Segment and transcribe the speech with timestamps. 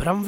[0.00, 0.20] Bram.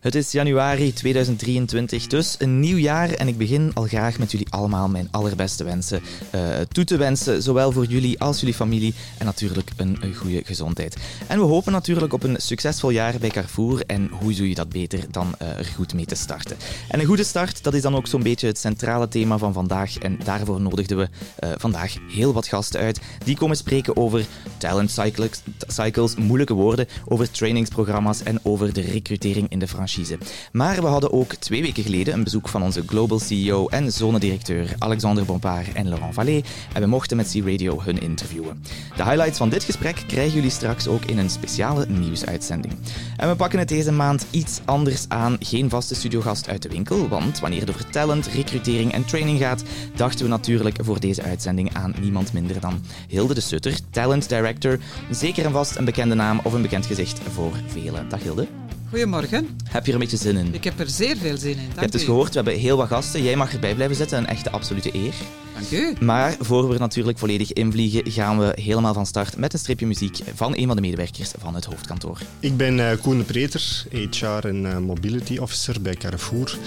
[0.00, 4.46] Het is januari 2023, dus een nieuw jaar en ik begin al graag met jullie
[4.50, 6.00] allemaal mijn allerbeste wensen
[6.34, 10.96] uh, toe te wensen, zowel voor jullie als jullie familie en natuurlijk een, goede gezondheid.
[11.26, 14.68] En we hopen natuurlijk op een succesvol jaar bij Carrefour en hoe doe je dat
[14.68, 16.56] beter dan uh, er goed mee te starten.
[16.88, 19.98] En een goede start, dat is dan ook zo'n beetje het centrale thema van vandaag
[19.98, 21.08] en daarvoor nodigden we
[21.44, 24.24] uh, vandaag heel wat gasten uit die komen spreken over
[24.58, 30.18] talent cycles, cycles moeilijke woorden, over trainingsprogramma's en over de recrutering in de franchise.
[30.52, 34.74] Maar we hadden ook twee weken geleden een bezoek van onze Global CEO en zonedirecteur
[34.78, 38.62] Alexander Bompard en Laurent Vallée en we mochten met C-Radio hun interviewen.
[38.96, 42.74] De highlights van dit gesprek krijgen jullie straks ook in een speciale nieuwsuitzending.
[43.16, 45.36] En we pakken het deze maand iets anders aan.
[45.40, 49.62] Geen vaste studiogast uit de winkel, want wanneer het over talent, recrutering en training gaat,
[49.94, 54.78] dachten we natuurlijk voor deze uitzending aan niemand minder dan Hilde de Sutter, talent director.
[55.10, 58.08] Zeker een vast een bekende naam of een bekend gezicht voor velen.
[58.08, 58.69] Dag Hilde.
[58.90, 59.48] Goedemorgen.
[59.68, 60.54] Heb je er een beetje zin in?
[60.54, 61.56] Ik heb er zeer veel zin in.
[61.56, 63.22] Dank je hebt dus gehoord, we hebben heel wat gasten.
[63.22, 65.14] Jij mag erbij blijven zitten, een echte absolute eer.
[65.54, 66.04] Dank u.
[66.04, 69.86] Maar voor we er natuurlijk volledig invliegen, gaan we helemaal van start met een stripje
[69.86, 72.18] muziek van een van de medewerkers van het hoofdkantoor.
[72.40, 76.58] Ik ben uh, Koen de Preter, HR en uh, Mobility Officer bij Carrefour.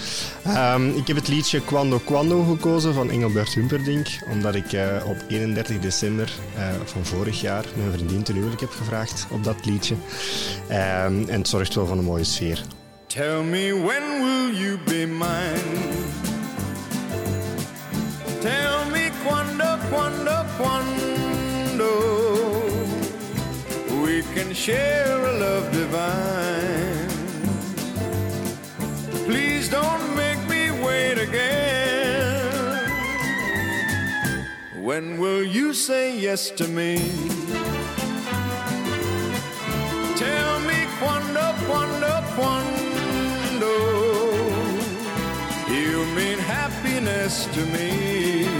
[0.46, 5.16] Um, ik heb het liedje Quando Quando gekozen van Engelbert Humperdinck, omdat ik uh, op
[5.28, 6.32] 31 december
[6.84, 9.94] van vorig jaar mijn vriendin ten huwelijk heb gevraagd op dat liedje.
[9.94, 10.74] Um,
[11.28, 12.58] en het zorgt wel voor een mooie sfeer.
[13.08, 15.80] Tell me when will you be mine?
[18.40, 21.90] Tell me quando, quando, quando
[24.02, 27.08] we can share a love divine.
[29.26, 32.90] Please don't make me wait again.
[34.76, 37.43] When will you say yes to me?
[41.04, 43.70] Quando, quando, quando
[45.68, 48.53] you mean happiness to me.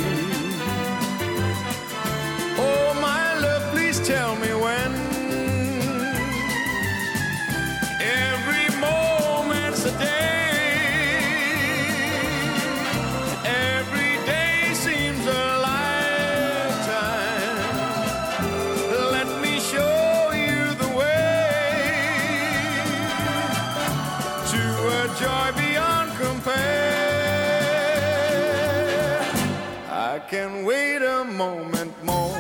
[31.45, 32.39] Moment more.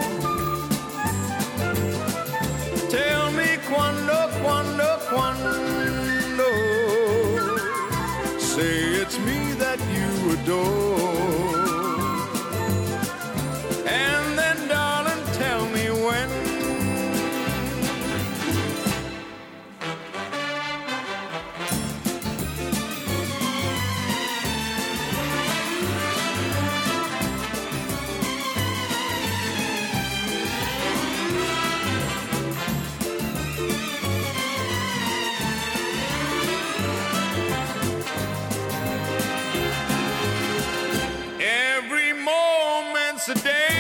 [2.97, 6.51] Tell me quando, quando, quando.
[8.39, 10.84] Say it's me that you adore.
[43.27, 43.74] Moment's a day.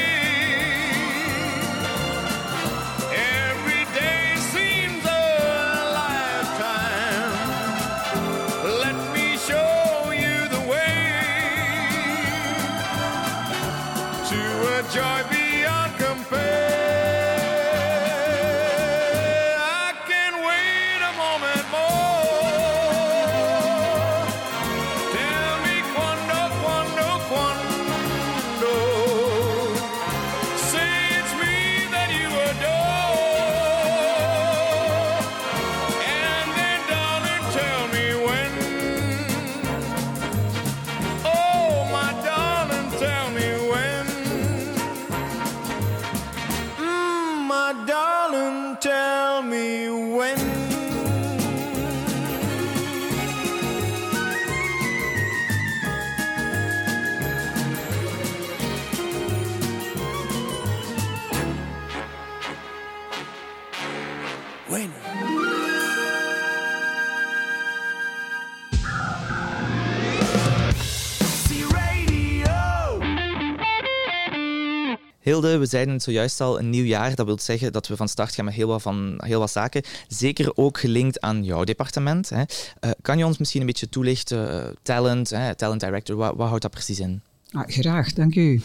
[75.40, 77.14] We zeiden het zojuist al, een nieuw jaar.
[77.14, 79.82] Dat wil zeggen dat we van start gaan met heel wat, van, heel wat zaken.
[80.08, 82.28] Zeker ook gelinkt aan jouw departement.
[82.28, 82.40] Hè.
[82.40, 84.54] Uh, kan je ons misschien een beetje toelichten?
[84.54, 87.20] Uh, talent, hè, talent director, wat, wat houdt dat precies in?
[87.52, 88.60] Ah, graag, dank u.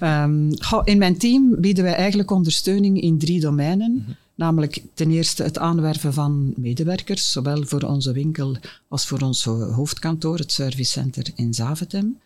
[0.00, 0.50] Um,
[0.84, 3.90] in mijn team bieden wij eigenlijk ondersteuning in drie domeinen.
[3.90, 4.16] Mm -hmm.
[4.34, 8.56] Namelijk ten eerste het aanwerven van medewerkers, zowel voor onze winkel
[8.88, 12.18] als voor ons hoofdkantoor, het servicecenter in Zaventem.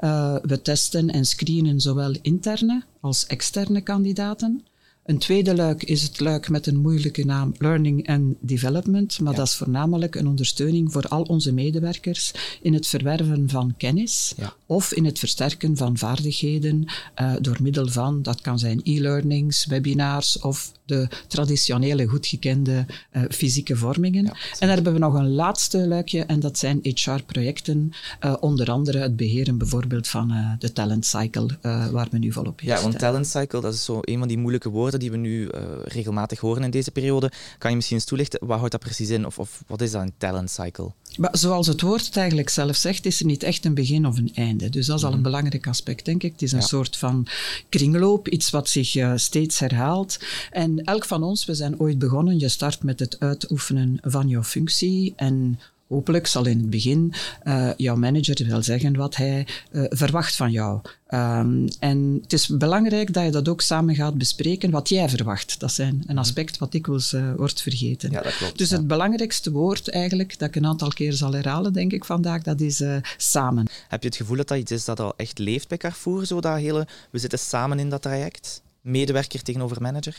[0.00, 4.64] Uh, we testen en screenen zowel interne als externe kandidaten.
[5.04, 9.46] Een tweede luik is het luik met een moeilijke naam Learning and Development, maar dat
[9.46, 12.32] is voornamelijk een ondersteuning voor al onze medewerkers
[12.62, 14.34] in het verwerven van kennis
[14.66, 16.84] of in het versterken van vaardigheden
[17.20, 23.22] uh, door middel van, dat kan zijn e-learnings, webinars of de traditionele, goed gekende uh,
[23.30, 24.24] fysieke vormingen.
[24.26, 28.98] en dan hebben we nog een laatste luikje en dat zijn HR-projecten, uh, onder andere
[28.98, 31.48] het beheren bijvoorbeeld van de talent cycle,
[31.90, 34.38] waar we nu volop in Ja, want talent cycle, dat is zo een van die
[34.38, 35.48] moeilijke woorden die we nu
[35.84, 37.32] regelmatig horen in deze periode.
[37.58, 39.26] Kan je misschien eens toelichten, wat houdt dat precies in?
[39.26, 40.92] Of, of wat is dat een talent cycle?
[41.18, 44.18] Maar zoals het woord het eigenlijk zelf zegt, is er niet echt een begin of
[44.18, 44.68] een einde.
[44.68, 45.24] Dus dat is al een mhm.
[45.24, 46.32] belangrijk aspect, denk ik.
[46.32, 47.26] Het is een soort van
[47.68, 50.18] kringloop, iets wat zich uh, steeds herhaalt.
[50.50, 54.42] En elk van ons, we zijn ooit begonnen, je start met het uitoefenen van jouw
[54.42, 55.58] functie en
[55.88, 57.14] Hopelijk zal in het begin
[57.44, 60.80] uh, jouw manager wel zeggen wat hij uh, verwacht van jou.
[61.08, 65.60] Um, en het is belangrijk dat je dat ook samen gaat bespreken, wat jij verwacht.
[65.60, 68.10] Dat is een, een aspect wat dikwijls uh, wordt vergeten.
[68.10, 71.72] Ja, dat klopt, dus het belangrijkste woord eigenlijk, dat ik een aantal keer zal herhalen,
[71.72, 72.82] denk ik vandaag, dat is
[73.16, 73.66] samen.
[73.88, 76.40] Heb je het gevoel dat dat iets is dat al echt leeft bij Carrefour, zo
[76.40, 78.62] dat hele, we zitten samen in dat traject?
[78.80, 80.16] Medewerker tegenover manager?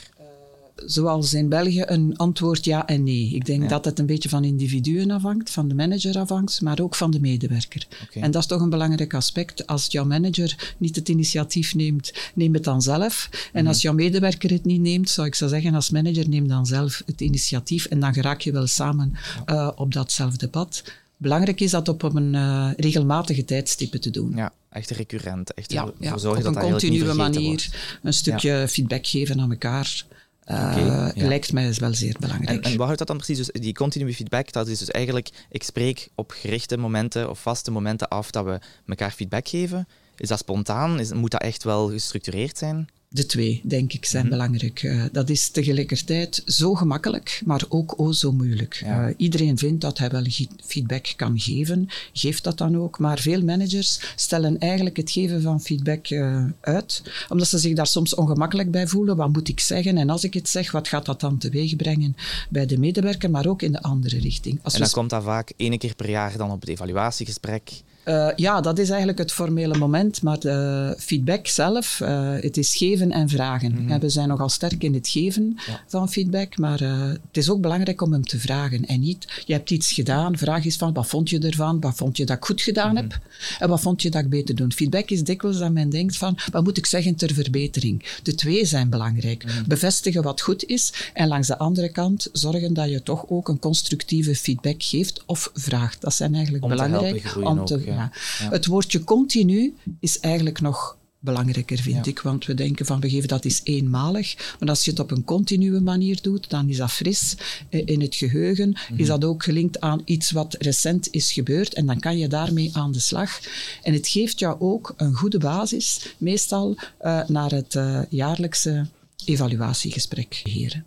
[0.76, 3.30] Zoals in België een antwoord ja en nee.
[3.30, 6.96] Ik denk dat het een beetje van individuen afhangt, van de manager afhangt, maar ook
[6.96, 7.88] van de medewerker.
[8.14, 9.68] En dat is toch een belangrijk aspect.
[9.68, 13.30] Als jouw manager niet het initiatief neemt, neem het dan zelf.
[13.54, 13.68] En mhm.
[13.68, 17.04] als jouw medewerker het niet neemt, zou ik zo zeggen, als manager neem dan zelf
[17.06, 19.14] het initiatief en dan geraak je wel samen
[19.50, 20.84] uh, op datzelfde pad.
[21.18, 24.32] Belangrijk is dat op een uh, regelmatige tijdstippen te doen.
[24.36, 25.54] Ja, echt recurrent.
[25.54, 27.70] Echt ja, ja, op een continue manier
[28.04, 30.06] een stukje feedback geven aan elkaar.
[30.46, 32.66] Uh, Lijkt mij dus wel zeer belangrijk.
[32.66, 33.38] En, en, wat houdt dat dan precies?
[33.38, 37.72] Dus die continue feedback, dat is dus eigenlijk, ik spreek op gerichte momenten of vaste
[37.72, 39.88] momenten af dat we elkaar feedback geven.
[40.18, 41.00] Is dat spontaan?
[41.00, 42.88] Is, moet dat echt wel gestructureerd zijn?
[43.16, 44.32] De twee, denk ik, zijn mhm.
[44.32, 44.84] belangrijk.
[44.84, 48.82] Uh, dat is tegelijkertijd zo gemakkelijk, maar ook o zo moeilijk.
[48.86, 50.26] Uh, iedereen vindt dat hij wel
[50.66, 53.00] feedback kan geven, geeft dat dan ook.
[53.00, 57.88] Maar veel managers stellen eigenlijk het geven van feedback uh, uit, omdat ze zich daar
[57.88, 59.16] soms ongemakkelijk bij voelen.
[59.16, 59.98] Wat moet ik zeggen?
[59.98, 62.16] En als ik het zeg, wat gaat dat dan teweeg brengen
[62.50, 64.60] bij de medewerker, maar ook in de andere richting?
[64.64, 67.72] Als en dan komt dat vaak één keer per jaar dan op het evaluatiegesprek
[68.06, 72.76] uh, ja, dat is eigenlijk het formele moment, maar de feedback zelf, uh, het is
[72.76, 73.72] geven en vragen.
[73.72, 74.00] Mm -hmm.
[74.00, 75.58] We zijn nogal sterk in het geven
[75.88, 78.86] van feedback, maar uh, het is ook belangrijk om hem te vragen.
[78.86, 81.80] En niet, je hebt iets gedaan, vraag is van, wat vond je ervan?
[81.80, 83.10] Wat vond je dat ik goed gedaan mm -hmm.
[83.10, 83.20] heb?
[83.60, 84.72] En wat vond je dat ik beter doe?
[84.72, 88.06] Feedback is dikwijls dat men denkt van, wat moet ik zeggen ter verbetering?
[88.24, 89.44] De twee zijn belangrijk.
[89.44, 89.64] Mm -hmm.
[89.68, 93.60] Bevestigen wat goed is en langs de andere kant zorgen dat je toch ook een
[93.60, 96.02] constructieve feedback geeft of vraagt.
[96.02, 97.36] Dat zijn eigenlijk om belangrijk.
[97.44, 98.12] Om te, ja.
[98.50, 102.20] Het woordje continu is eigenlijk nog belangrijker, vind ik.
[102.20, 104.56] Want we denken van, we geven dat is eenmalig.
[104.60, 107.38] Maar als je het op een continue manier doet, dan is dat fris
[107.70, 108.74] eh, in het geheugen.
[108.74, 109.06] Is mhm.
[109.06, 111.74] dat ook gelinkt aan iets wat recent is gebeurd.
[111.74, 113.40] En dan kan je daarmee aan de slag.
[113.84, 118.88] En het geeft jou ook een goede basis, meestal uh, naar het uh, jaarlijkse
[119.26, 120.86] evaluatiegesprek heren.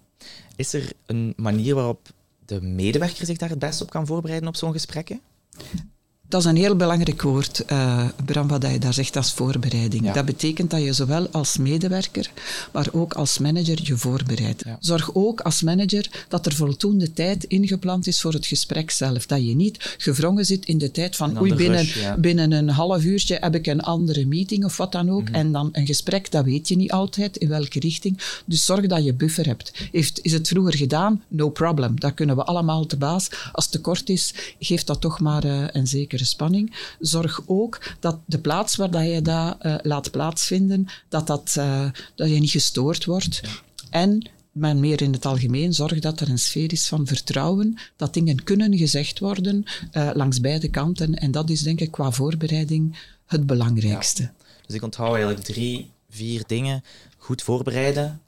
[0.56, 2.08] Is er een manier waarop
[2.46, 5.20] de medewerker zich daar het best op kan voorbereiden op zo'n gesprekken?
[6.28, 10.10] Dat is een heel belangrijk woord, uh, Bram, wat je daar zegt als voorbereiding.
[10.10, 12.30] Dat betekent dat je zowel als medewerker,
[12.72, 14.62] maar ook als manager je voorbereidt.
[14.80, 19.26] Zorg ook als manager dat er voldoende tijd ingepland is voor het gesprek zelf.
[19.26, 21.86] Dat je niet gevrongen zit in de tijd van oei, binnen,
[22.18, 25.24] binnen een half uurtje heb ik een andere meeting of wat dan ook.
[25.24, 25.34] Mhm.
[25.34, 28.18] En dan een gesprek, dat weet je niet altijd in welke richting.
[28.44, 29.72] Dus zorg dat je buffer hebt.
[29.92, 31.22] Heeft, is het vroeger gedaan?
[31.28, 32.00] No problem.
[32.00, 33.28] Dat kunnen we allemaal te baas.
[33.52, 36.76] Als het te kort is, geeft dat toch maar uh, een zeker spanning.
[37.00, 41.90] Zorg ook dat de plaats waar dat je dat uh, laat plaatsvinden, dat, dat, uh,
[42.14, 43.40] dat je niet gestoord wordt.
[43.90, 48.14] En maar meer in het algemeen, zorg dat er een sfeer is van vertrouwen, dat
[48.14, 51.14] dingen kunnen gezegd worden uh, langs beide kanten.
[51.14, 54.22] En dat is denk ik qua voorbereiding het belangrijkste.
[54.22, 54.32] Ja.
[54.66, 56.82] Dus ik onthoud eigenlijk drie, vier dingen.
[57.16, 58.20] Goed voorbereiden,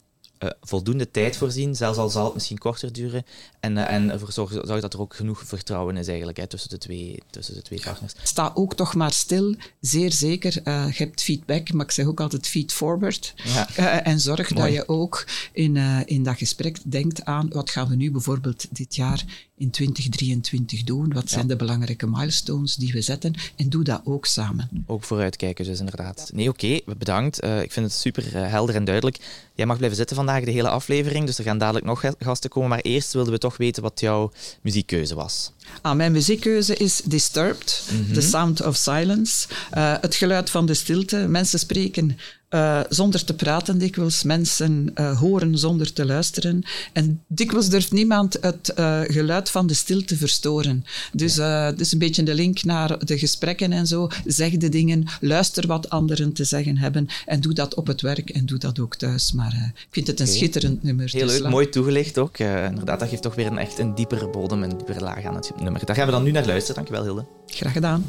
[0.43, 3.25] uh, voldoende tijd voorzien, zelfs al zal het misschien korter duren.
[3.59, 6.69] En, uh, en ervoor zorgen, zorg dat er ook genoeg vertrouwen is eigenlijk, hè, tussen,
[6.69, 8.13] de twee, tussen de twee partners.
[8.23, 10.61] Sta ook toch maar stil, zeer zeker.
[10.63, 13.33] Uh, je hebt feedback, maar ik zeg ook altijd feed forward.
[13.43, 14.03] Ja.
[14.03, 18.11] en zorg dat je ook in, in dat gesprek denkt aan wat gaan we nu
[18.11, 19.23] bijvoorbeeld dit jaar
[19.61, 21.13] in 2023 doen?
[21.13, 23.33] Wat zijn de belangrijke milestones die we zetten?
[23.55, 24.83] En doe dat ook samen.
[24.85, 26.31] Ook vooruitkijken, dus inderdaad.
[26.33, 27.39] Nee, oké, bedankt.
[27.39, 29.17] Eh, ik vind het super eh, helder en duidelijk.
[29.55, 32.69] Jij mag blijven zitten vandaag de hele aflevering, dus er gaan dadelijk nog gasten komen.
[32.69, 35.51] Maar eerst wilden we toch weten wat jouw muziekkeuze was.
[35.81, 38.21] Ah, mijn muziekkeuze is Disturbed, The mhm.
[38.21, 39.47] Sound of Silence.
[39.73, 41.17] Uh, het geluid van de stilte.
[41.17, 42.17] Mensen spreken
[42.51, 46.63] uh, zonder te praten dikwijls, mensen uh, horen zonder te luisteren.
[46.93, 50.85] En dikwijls durft niemand het uh, geluid van de stilte verstoren.
[51.13, 51.71] Dus ja.
[51.71, 54.09] dus een beetje de link naar de gesprekken en zo.
[54.25, 58.29] Zeg de dingen, luister wat anderen te zeggen hebben en doe dat op het werk
[58.29, 59.31] en doe dat ook thuis.
[59.31, 61.09] Maar ik vind het een schitterend nummer.
[61.11, 62.37] Heel leuk, mooi toegelicht ook.
[62.37, 65.51] inderdaad, dat geeft toch weer een echt een diepere bodem, een diepere laag aan het
[65.61, 65.85] nummer.
[65.85, 66.75] Daar gaan we dan nu naar luisteren.
[66.75, 67.25] Dankjewel, Hilde.
[67.45, 68.05] Graag gedaan.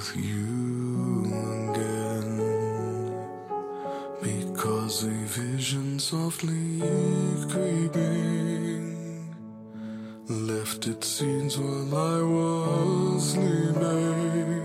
[0.00, 1.24] With you
[1.70, 2.32] again.
[4.22, 6.80] Because a vision softly
[7.50, 8.96] creeping
[10.28, 14.59] left its scenes while I was sleeping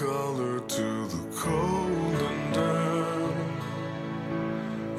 [0.00, 3.62] collar to the cold and damp.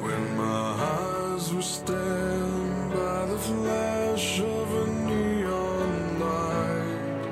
[0.00, 7.24] When my eyes were stained by the flash of a neon light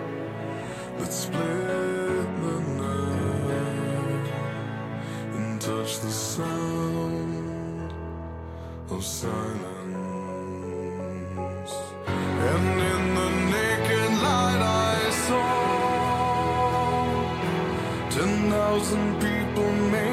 [0.99, 4.29] that split the night
[5.37, 7.93] and touched the sound
[8.91, 10.20] of silence.
[18.91, 20.10] Thousand people, maybe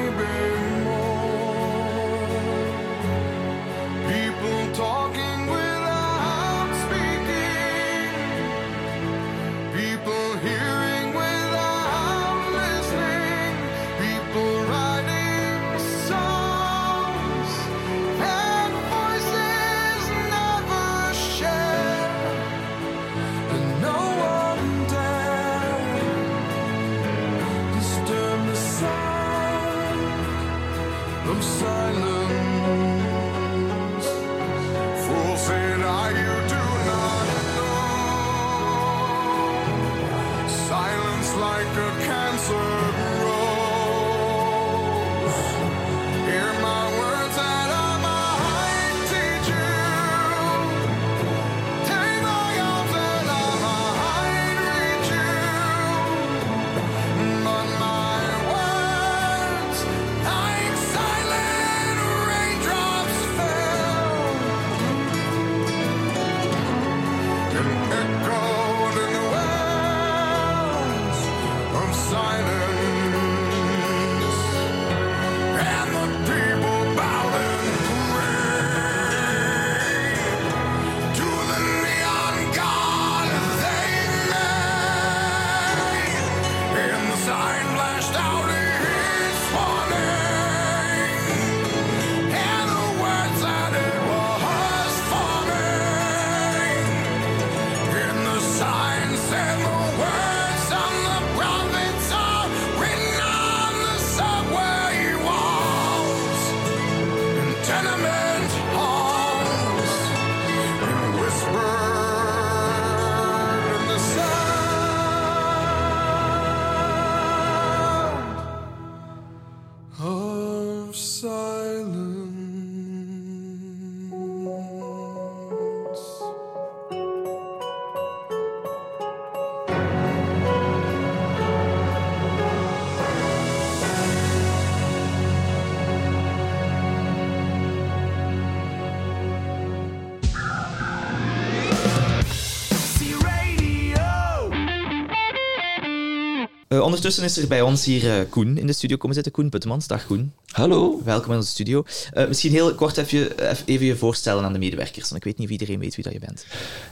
[147.04, 149.32] ondertussen is er bij ons hier uh, Koen in de studio komen zitten.
[149.32, 150.32] Koen Puttemans, dag Koen.
[150.46, 151.00] Hallo.
[151.04, 151.84] Welkom in onze studio.
[152.14, 153.30] Uh, misschien heel kort even,
[153.64, 156.12] even je voorstellen aan de medewerkers, want ik weet niet of iedereen weet wie dat
[156.12, 156.46] je bent.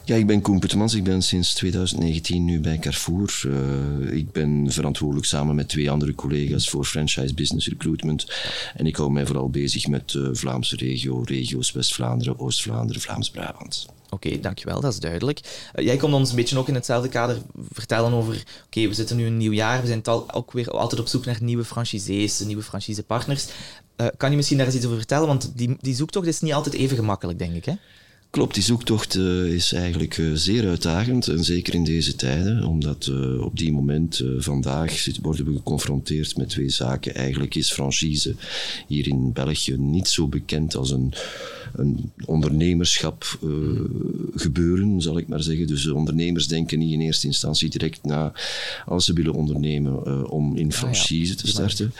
[0.05, 0.95] Ja, ik ben Koen Puttemans.
[0.95, 3.43] Ik ben sinds 2019 nu bij Carrefour.
[3.47, 8.27] Uh, ik ben verantwoordelijk samen met twee andere collega's voor franchise business recruitment.
[8.75, 13.87] En ik hou mij vooral bezig met de Vlaamse regio, regio's West-Vlaanderen, Oost-Vlaanderen, Vlaams-Brabant.
[14.11, 15.41] Oké, dankjewel, dat is duidelijk.
[15.75, 17.39] Uh, jij komt ons een beetje ook in hetzelfde kader
[17.73, 18.45] vertellen over...
[18.67, 21.39] Oké, we zitten nu een nieuw jaar, we zijn ook weer altijd op zoek naar
[21.41, 23.47] nieuwe franchisees, nieuwe franchisepartners.
[23.97, 25.27] Uh, kan je misschien daar eens iets over vertellen?
[25.27, 27.75] Want die, die zoektocht is niet altijd even gemakkelijk, denk ik, hè?
[28.37, 31.29] Klopt, die zoektocht uh, is eigenlijk uh, zeer uitdagend.
[31.29, 36.49] En zeker in deze tijden, omdat uh, op die moment vandaag worden we geconfronteerd met
[36.49, 37.15] twee zaken.
[37.15, 38.35] Eigenlijk is franchise
[38.87, 41.13] hier in België niet zo bekend als een,
[41.75, 43.39] een ondernemerschap
[44.35, 45.67] gebeuren, zal ik maar zeggen.
[45.67, 48.33] Dus ondernemers denken niet in eerste instantie direct na
[48.87, 51.43] als ze willen ondernemen om in franchise ah, ja.
[51.45, 51.93] te starten.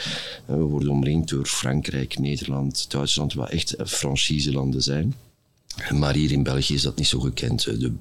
[0.47, 5.15] we worden omringd door Frankrijk, Nederland, Duitsland, wat echt franchiselanden zijn.
[5.95, 7.65] Maar hier in België is dat niet zo gekend.
[7.65, 7.93] De,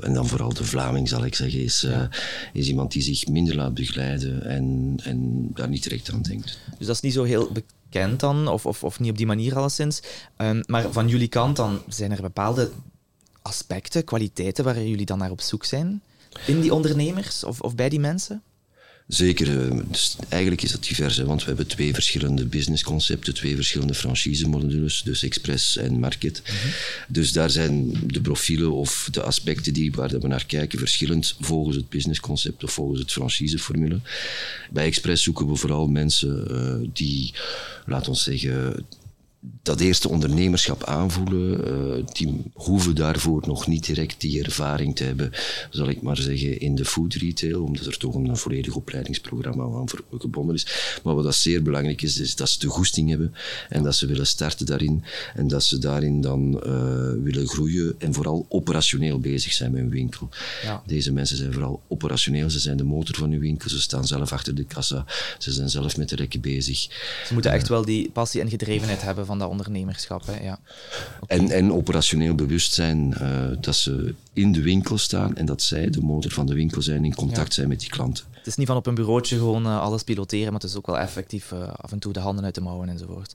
[0.00, 2.02] en dan vooral de Vlaming, zal ik zeggen, is, uh,
[2.52, 6.58] is iemand die zich minder laat begeleiden en, en daar niet direct aan denkt.
[6.78, 9.56] Dus dat is niet zo heel bekend dan, of, of, of niet op die manier
[9.56, 10.02] alleszins.
[10.36, 12.70] Um, maar van jullie kant dan, zijn er bepaalde
[13.42, 16.02] aspecten, kwaliteiten waar jullie dan naar op zoek zijn?
[16.46, 18.42] In die ondernemers of, of bij die mensen?
[19.10, 23.54] Zeker, eh, dus eigenlijk is dat divers, hè, want we hebben twee verschillende businessconcepten, twee
[23.54, 26.42] verschillende franchise-modules, dus Express en Market.
[26.44, 26.54] Mhm.
[27.08, 31.76] Dus daar zijn de profielen of de aspecten die, waar we naar kijken verschillend volgens
[31.76, 34.00] het businessconcept of volgens het franchiseformule.
[34.70, 37.32] Bij Express zoeken we vooral mensen uh, die,
[37.86, 38.86] laten we zeggen,
[39.62, 41.68] dat eerste ondernemerschap aanvoelen,
[41.98, 45.30] uh, die hoeven daarvoor nog niet direct die ervaring te hebben,
[45.70, 49.86] zal ik maar zeggen, in de food retail, omdat er toch een volledig opleidingsprogramma aan
[50.18, 51.00] gebonden is.
[51.02, 53.34] Maar wat dat zeer belangrijk is, is dat ze de goesting hebben
[53.68, 55.04] en dat ze willen starten daarin
[55.34, 59.90] en dat ze daarin dan uh, willen groeien en vooral operationeel bezig zijn met hun
[59.90, 60.28] winkel.
[60.62, 60.82] Ja.
[60.86, 64.32] Deze mensen zijn vooral operationeel, ze zijn de motor van hun winkel, ze staan zelf
[64.32, 65.04] achter de kassa,
[65.38, 66.78] ze zijn zelf met de rekken bezig.
[67.26, 70.26] Ze moeten echt wel die passie en gedrevenheid hebben van dat ondernemerschap.
[70.26, 70.42] Hè?
[70.42, 70.58] Ja.
[71.26, 76.00] En, en operationeel bewustzijn uh, dat ze in de winkel staan en dat zij de
[76.00, 78.24] motor van de winkel zijn, in contact zijn met die klanten.
[78.32, 80.86] Het is niet van op een bureautje gewoon uh, alles piloteren, maar het is ook
[80.86, 83.32] wel effectief uh, af en toe de handen uit de mouwen enzovoort.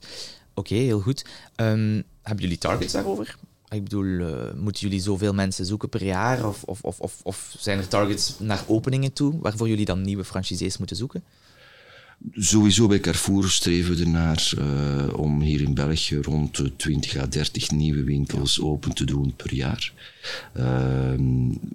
[0.54, 1.24] Oké, okay, heel goed.
[1.56, 3.36] Um, hebben jullie targets daarover?
[3.68, 6.46] Ik bedoel, uh, moeten jullie zoveel mensen zoeken per jaar?
[6.46, 10.78] Of, of, of, of, zijn er targets naar openingen toe, waarvoor jullie dan nieuwe franchisees
[10.78, 11.24] moeten zoeken?
[12.32, 17.26] Sowieso bij Carrefour streven we ernaar uh, om hier in België rond de 20 à
[17.26, 19.92] 30 nieuwe winkels open te doen per jaar.
[20.56, 21.12] Uh,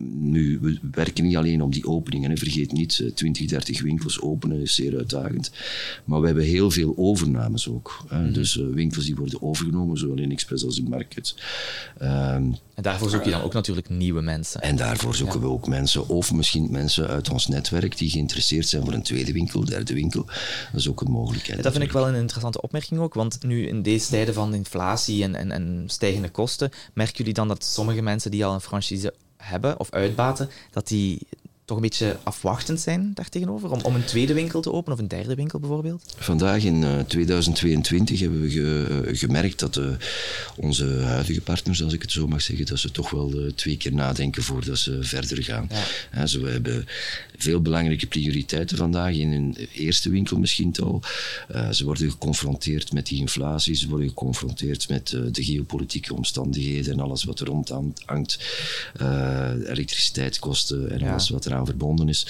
[0.03, 2.37] nu, we werken niet alleen op die openingen.
[2.37, 5.51] Vergeet niet, 20, eh, 30 winkels openen is zeer uitdagend.
[6.05, 8.05] Maar we hebben heel veel overnames ook.
[8.11, 11.35] Mm Dus uh, winkels die worden overgenomen, zowel in Express als in Market.
[11.97, 14.61] Ehm, en daarvoor zoek je dan ook natuurlijk nieuwe mensen.
[14.61, 18.83] En daarvoor zoeken we ook mensen, of misschien mensen uit ons netwerk die geïnteresseerd zijn
[18.83, 20.25] voor een tweede winkel, derde winkel.
[20.71, 21.63] Dat is ook een mogelijkheid.
[21.63, 25.23] dat vind ik wel een interessante opmerking ook, want nu in deze tijden van inflatie
[25.23, 29.13] en, en, en stijgende kosten, merken jullie dan dat sommige mensen die al een franchise
[29.37, 31.27] hebben of uitbaten, dat die
[31.71, 33.71] toch een beetje afwachtend zijn daartegenover?
[33.71, 36.15] Om, om een tweede winkel te openen of een derde winkel bijvoorbeeld?
[36.17, 39.85] Vandaag in uh, eh, 2022 hebben we ge, uh, gemerkt dat uh,
[40.55, 43.93] onze huidige partners, als ik het zo mag zeggen, dat ze toch wel twee keer
[43.93, 45.69] nadenken voordat ze verder gaan.
[46.13, 46.25] Ja.
[46.25, 46.87] ze hebben
[47.41, 51.01] veel belangrijke prioriteiten vandaag in hun eerste winkel misschien al.
[51.71, 57.23] ze worden geconfronteerd met die inflatie, ze worden geconfronteerd met de geopolitieke omstandigheden en alles
[57.23, 57.71] wat er rond
[58.05, 58.39] hangt.
[59.67, 61.11] elektriciteitskosten en ja.
[61.11, 62.27] alles wat eraan verbonden is.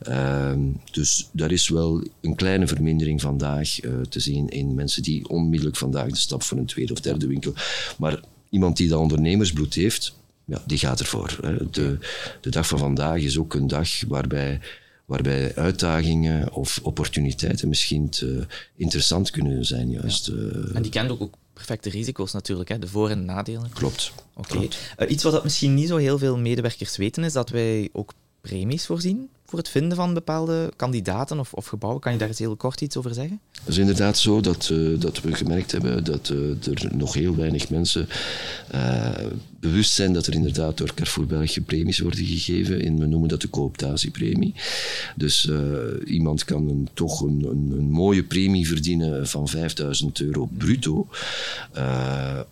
[0.00, 3.68] Ehm, dus daar is wel een kleine vermindering vandaag
[4.08, 7.54] te zien in mensen die onmiddellijk vandaag de stap voor een tweede of derde winkel.
[7.98, 8.20] Maar
[8.50, 10.14] iemand die dat ondernemersbloed heeft,
[10.50, 11.38] ja, die gaat ervoor.
[11.70, 11.98] De,
[12.40, 14.60] de dag van vandaag is ook een dag waarbij
[15.04, 19.90] waarbij uitdagingen of opportuniteiten misschien te interessant kunnen zijn.
[19.90, 20.26] Juist.
[20.26, 20.32] Ja.
[20.32, 20.74] Eh.
[20.76, 22.78] En die kent ook, ook perfecte risico's natuurlijk, hè?
[22.78, 23.70] de voor- en nadelen.
[23.70, 24.12] Klopt.
[24.34, 24.58] Oké.
[24.98, 28.12] Uh, iets wat dat misschien niet zo heel veel medewerkers weten, is dat wij ook
[28.40, 32.00] premies voorzien voor het vinden van bepaalde kandidaten of, of gebouwen.
[32.00, 33.40] Kan je daar eens heel kort iets over zeggen?
[33.52, 37.36] Het is inderdaad zo dat, uh, dat we gemerkt hebben dat uh, er nog heel
[37.36, 38.08] weinig mensen
[38.74, 39.08] uh,
[39.60, 42.84] bewust zijn dat er inderdaad door Carrefour België premies worden gegeven.
[42.84, 44.54] En we noemen dat de cooptatiepremie.
[45.16, 45.50] Dus
[46.04, 51.08] iemand kan een, toch een, een, een, mooie premie verdienen van 5000 euro bruto.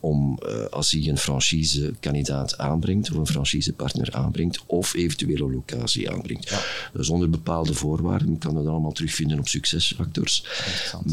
[0.01, 0.39] om
[0.71, 6.49] als hij een franchisekandidaat aanbrengt of een franchisepartner aanbrengt of eventueel een locatie aanbrengt.
[6.49, 6.61] Ja.
[6.93, 8.31] Zonder bepaalde voorwaarden.
[8.31, 10.45] Je kan dat allemaal terugvinden op succesfactors.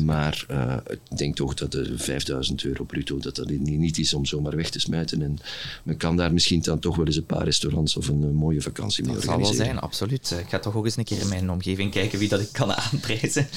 [0.03, 4.25] Maar uh, ik denk toch dat de 5000 euro bruto dat dat niet is om
[4.25, 5.21] zomaar weg te smijten.
[5.21, 5.39] En
[5.83, 9.03] men kan daar misschien dan toch wel eens een paar restaurants of een, mooie vakantie
[9.03, 9.57] mee dat organiseren.
[9.57, 10.43] Dat zal wel zijn, absoluut.
[10.45, 12.73] Ik ga toch ook eens een keer in mijn omgeving kijken wie dat ik kan
[12.91, 13.47] aanprijzen.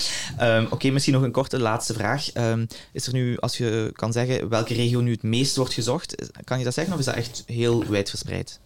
[0.40, 2.34] Um, Oké, misschien nog een korte laatste vraag.
[2.34, 6.14] Um, is er nu, als je kan zeggen, welke regio nu het meest wordt gezocht,
[6.44, 8.60] kan je dat zeggen of is dat echt heel wijd verspreid?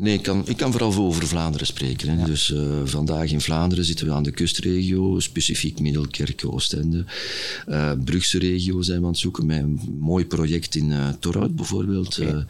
[0.00, 2.18] Nee, ik kan, ik kan vooral over Vlaanderen spreken.
[2.18, 2.24] Hè.
[2.24, 7.04] Dus uh, vandaag in Vlaanderen zitten we aan de kustregio, specifiek Middelkerke, Oostende.
[7.68, 11.56] Uh, Brugse regio zijn we aan het zoeken met een mooi project in uh, Torhout
[11.56, 12.18] bijvoorbeeld.
[12.18, 12.44] Okay.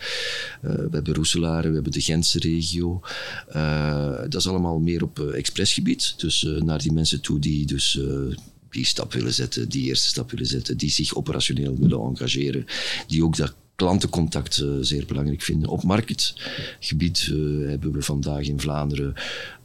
[0.61, 3.01] we hebben Roeselare, we hebben de Gentse regio.
[4.29, 6.15] dat is allemaal meer op expressgebied.
[6.17, 8.01] Dus naar die mensen toe die dus
[8.71, 12.65] die stap willen zetten, die eerste stap willen zetten, die zich operationeel willen engageren,
[13.07, 15.69] die ook dat klantencontact uh, zeer belangrijk vinden.
[15.69, 19.15] Op marktgebied uh, hebben we vandaag in Vlaanderen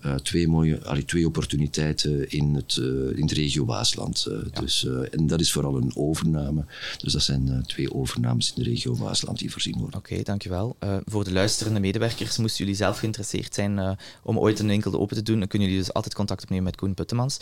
[0.06, 2.76] uh, twee, mooie, allee, twee opportuniteiten in, het,
[3.15, 4.28] in de regio Waasland.
[4.30, 4.62] Ja.
[4.62, 6.65] dus, en dat is vooral een overname.
[6.98, 10.00] Dus dat zijn twee overnames in de regio Waasland die voorzien worden.
[10.00, 10.76] Oké, okay, dankjewel.
[11.06, 15.24] voor de luisterende medewerkers, moesten jullie zelf geïnteresseerd zijn om ooit een winkel open te
[15.24, 17.39] doen, dan kunnen jullie dus altijd contact opnemen met Koen Puttemans.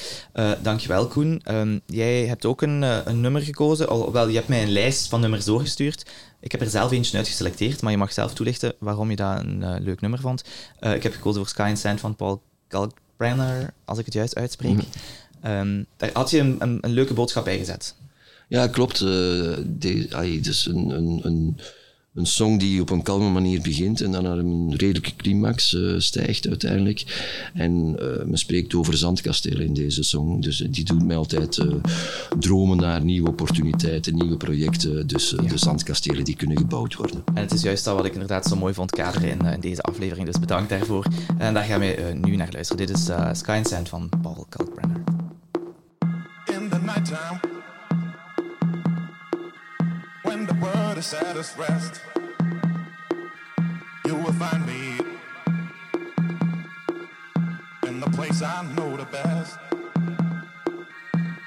[0.62, 1.42] dankjewel Koen.
[1.44, 5.22] Ehm, jij hebt ook een, een nummer gekozen, alhoewel je hebt mij een lijst van
[5.22, 6.06] nummers doorgestuurd.
[6.40, 9.40] Ik heb er zelf eentje uit geselecteerd, maar je mag zelf toelichten waarom je dat
[9.40, 10.44] een leuk nummer vond.
[10.80, 12.42] Ik heb gekozen voor Sky and Sand van Paul
[12.74, 14.74] Kalkbrenner, als ik het juist uitspreek.
[14.74, 14.84] Mm
[15.46, 17.96] um, daar had je een, een, een, leuke boodschap bij gezet.
[18.48, 19.02] Ja, klopt.
[19.02, 19.10] Uh,
[19.66, 21.60] de, ay, dus een, een, een
[22.14, 26.00] een song die op een kalme manier begint en dan naar een redelijke climax uh,
[26.00, 27.04] stijgt uiteindelijk.
[27.54, 30.42] En uh, men spreekt over zandkastelen in deze song.
[30.42, 31.60] Dus uh, die doet mij altijd
[32.40, 35.08] dromen naar nieuwe opportuniteiten, nieuwe projecten.
[35.08, 35.42] Dus ja.
[35.42, 37.24] de zandkastelen die kunnen gebouwd worden.
[37.34, 39.82] En het is juist dat wat ik inderdaad zo mooi vond kaderen in, in deze
[39.82, 40.26] aflevering.
[40.26, 41.06] Dus bedankt daarvoor.
[41.38, 42.88] En daar gaan we nu naar luisteren.
[42.88, 45.04] Dit is Sky and Sand van Paul Kalkbrenner.
[46.46, 47.53] In the nighttime.
[50.64, 52.02] The world is at rest,
[54.06, 55.00] you will find me
[57.88, 59.58] in the place I know the best.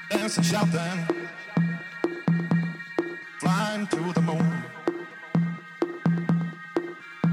[0.09, 0.99] Dancing, shouting,
[3.39, 4.63] flying to the moon.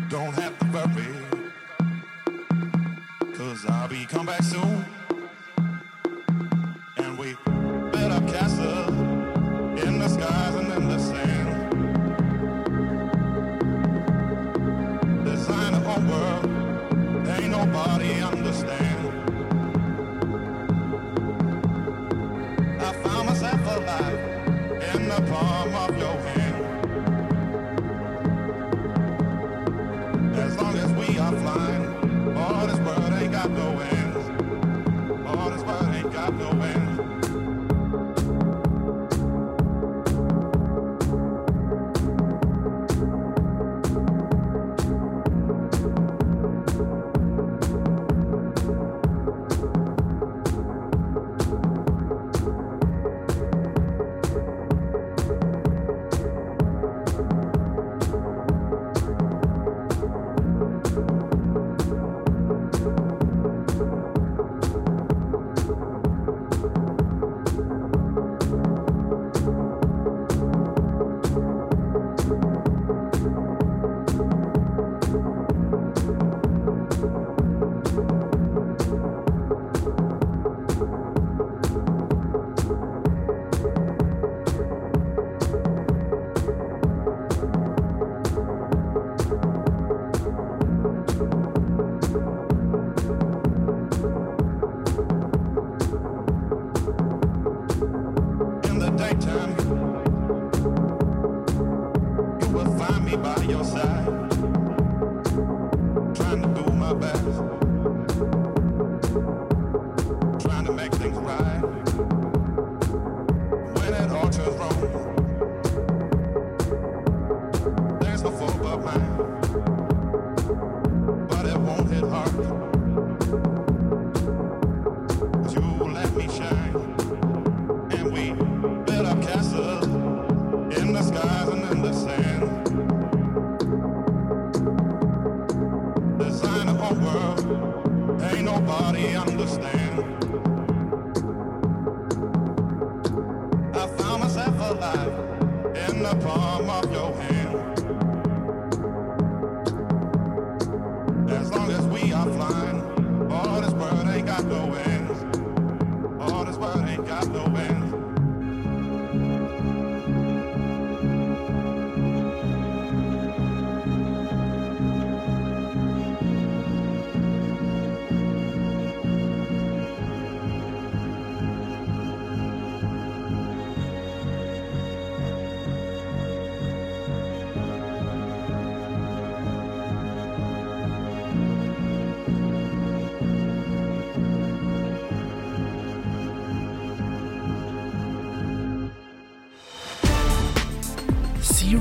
[0.08, 1.12] Don't have to worry,
[3.36, 4.93] cause I'll be come back soon.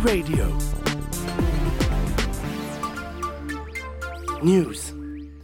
[0.04, 0.73] Radio.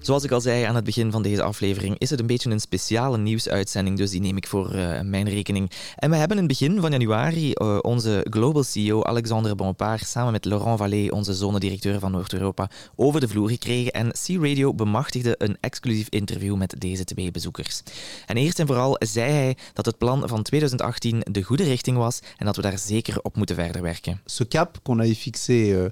[0.09, 2.59] Zoals ik al zei aan het begin van deze aflevering, is het een beetje een
[2.59, 5.71] speciale nieuwsuitzending, dus die neem ik voor uh, mijn rekening.
[5.95, 10.31] En we hebben in het begin van januari uh, onze Global CEO Alexandre Bompard samen
[10.31, 15.57] met Laurent Vallée, onze zonedirecteur van Noord-Europa, over de vloer gekregen en C-Radio bemachtigde een
[15.59, 17.81] exclusief interview met deze twee bezoekers.
[18.25, 22.19] En eerst en vooral zei hij dat het plan van 2018 de goede richting was
[22.37, 24.21] en dat we daar zeker op moeten verder werken.
[24.25, 25.83] Ce cap qu'on avait fixé uh,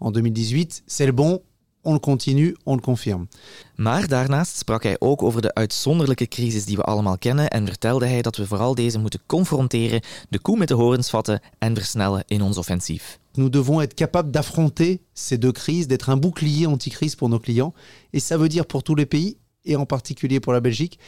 [0.00, 1.40] en 2018, c'est le bon
[1.86, 3.26] on le continue, on le confirme.
[3.74, 8.06] Maar daarnaast sprak hij ook over de uitzonderlijke crisis die we allemaal kennen en vertelde
[8.06, 12.24] hij dat we vooral deze moeten confronteren, de koe met de horens vatten en versnellen
[12.26, 13.18] in ons offensief.
[13.32, 17.74] Nous devons être capables d'affronter ces deux crises, d'être un bouclier anti-crise pour nos clients.
[18.10, 20.98] Et ça veut dire pour tous les pays, et en particulier pour la Belgique,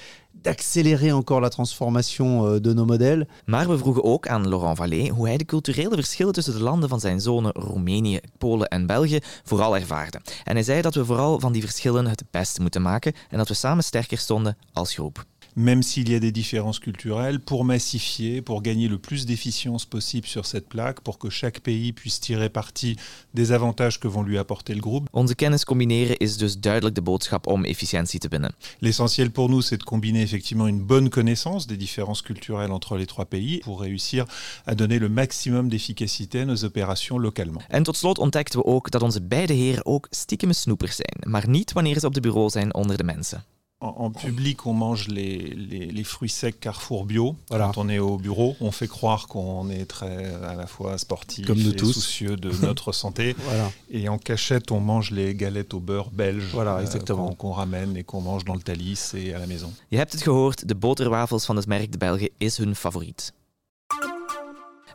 [0.43, 3.27] d'accélérer encore la transformation euh, de nos modèles.
[3.45, 6.89] Maar we vroegen ook aan Laurent Vallée hoe hij de culturele verschillen tussen de landen
[6.89, 10.21] van zijn zone Roemenië, Polen en België vooral ervaarde.
[10.45, 13.49] En hij zei dat we vooral van die verschillen het beste moeten maken en dat
[13.49, 15.25] we samen sterker stonden als groep.
[15.59, 20.27] Même s'il y a des différences culturelles, pour massifier, pour gagner le plus d'efficience possible
[20.27, 22.97] sur cette plaque, pour que chaque pays puisse tirer parti
[23.35, 25.09] des avantages que vont lui apporter le groupe.
[25.13, 28.55] Onze kennis combineren is dus duidelijk de boodschap om efficiëntie te binnen.
[28.79, 33.07] L'essentiel pour nous, c'est de combiner effectivement une bonne connaissance des différences culturelles entre les
[33.07, 34.27] trois pays pour réussir
[34.65, 37.63] à donner le maximum d'efficacité à nos opérations localement.
[37.69, 41.49] En tot slot ontdekten we ook dat onze beide heren ook stiekeme snoepers zijn, maar
[41.49, 43.45] niet wanneer ze op de bureau zijn onder de mensen.
[43.81, 47.37] En, public, on mange les, les, les, fruits secs Carrefour Bio.
[47.49, 47.71] Voilà.
[47.73, 51.47] Quand on est au bureau, on fait croire qu'on est très à la fois sportif
[51.47, 51.93] Comme et tous.
[51.93, 53.37] soucieux de notre santé.
[53.39, 53.71] voilà.
[53.89, 57.31] Et en cachette, on mange les galettes au beurre belges voilà, exactement.
[57.31, 59.73] Euh, qu'on qu ramène et qu'on mange dans le Thalys et à la maison.
[59.93, 63.33] Je hebt het gehoord, de boterwafels van het merk De Belgen is hun favoriet.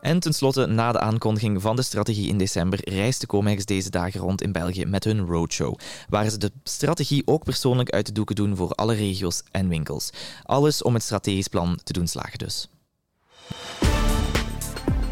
[0.04, 4.42] En tenslotte, na de aankondiging van de strategie in december, reisde Comex deze dagen rond
[4.42, 5.76] in België met hun roadshow,
[6.10, 10.10] waar ze de strategie ook persoonlijk uit de doeken doen voor alle regio's en winkels.
[10.44, 12.68] Alles om het strategisch plan te doen slagen dus.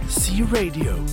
[0.07, 1.03] C Radio.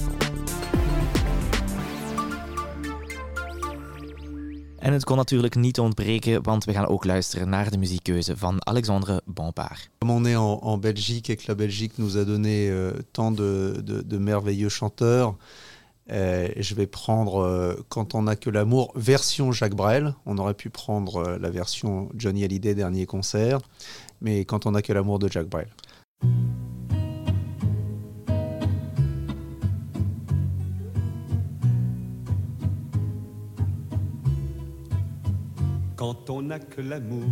[4.78, 8.66] En het kon natuurlijk niet ontbreken, want we gaan ook luisteren naar de muziekkeuze van
[8.66, 9.90] Alexandre Bompard.
[9.98, 13.34] Comme on est en, en, Belgique et que la Belgique nous a donné euh, tant
[13.34, 15.36] de, de, de, merveilleux chanteurs,
[16.10, 20.14] euh, je vais prendre euh, Quand on n'a que l'amour, version Jacques Brel.
[20.26, 23.60] On aurait pu prendre euh, la version Johnny Hallyday, dernier concert,
[24.20, 25.68] mais Quand on n'a que l'amour de Jacques Brel.
[35.98, 37.28] Quand on n'a que l'amour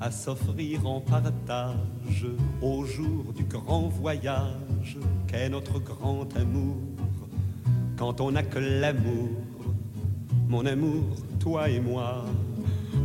[0.00, 2.26] à s'offrir en partage
[2.62, 6.76] au jour du grand voyage qu'est notre grand amour.
[7.96, 9.30] Quand on n'a que l'amour,
[10.46, 12.24] mon amour, toi et moi,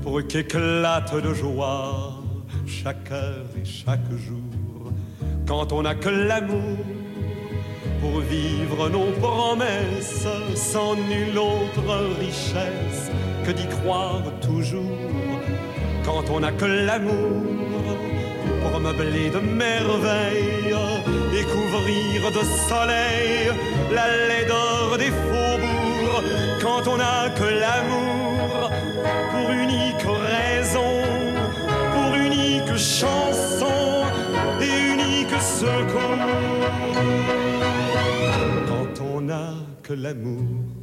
[0.03, 2.21] pour qu'éclate de joie
[2.67, 4.91] chaque heure et chaque jour.
[5.47, 6.77] Quand on n'a que l'amour
[7.99, 13.09] pour vivre nos promesses sans nulle autre richesse
[13.45, 14.97] que d'y croire toujours
[16.05, 17.43] quand on n'a que l'amour
[18.61, 20.75] pour meubler de merveilles
[21.37, 23.51] et couvrir de soleil
[23.91, 26.23] la laideur des faubourgs.
[26.61, 28.71] Quand on n'a que l'amour
[29.31, 30.93] pour unique raison
[31.93, 34.05] pour unique chanson
[34.61, 36.17] et unique secours.
[38.67, 40.82] Quand on n'a que l'amour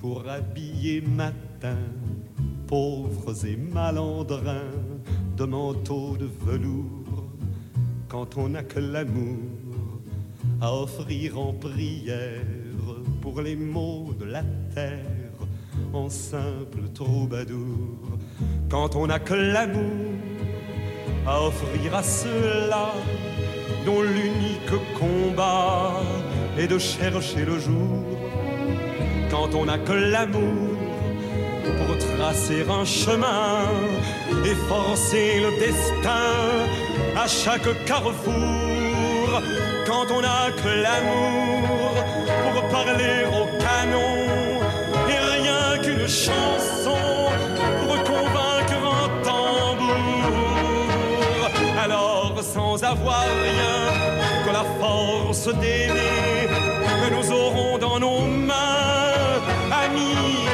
[0.00, 1.76] pour habiller matin
[2.66, 4.72] pauvres et malandrins
[5.36, 7.28] de manteaux de velours
[8.08, 9.36] quand on n'a que l'amour
[10.60, 12.44] à offrir en prière
[13.20, 14.42] pour les maux de la
[14.74, 15.04] terre
[15.92, 18.18] en simple troubadour.
[18.70, 20.14] Quand on n'a que l'amour
[21.26, 22.92] à offrir à ceux-là
[23.84, 26.00] dont l'unique combat
[26.58, 28.09] est de chercher le jour
[29.40, 30.76] quand on n'a que l'amour
[31.78, 33.64] pour tracer un chemin
[34.44, 36.28] et forcer le destin
[37.16, 39.28] à chaque carrefour.
[39.86, 41.92] Quand on n'a que l'amour
[42.52, 44.14] pour parler au canon
[45.12, 47.00] et rien qu'une chanson
[47.80, 50.34] pour convaincre un tambour.
[51.82, 53.78] Alors sans avoir rien
[54.44, 56.48] que la force d'aimer,
[57.10, 58.79] nous aurons dans nos mains,
[60.08, 60.49] caminho.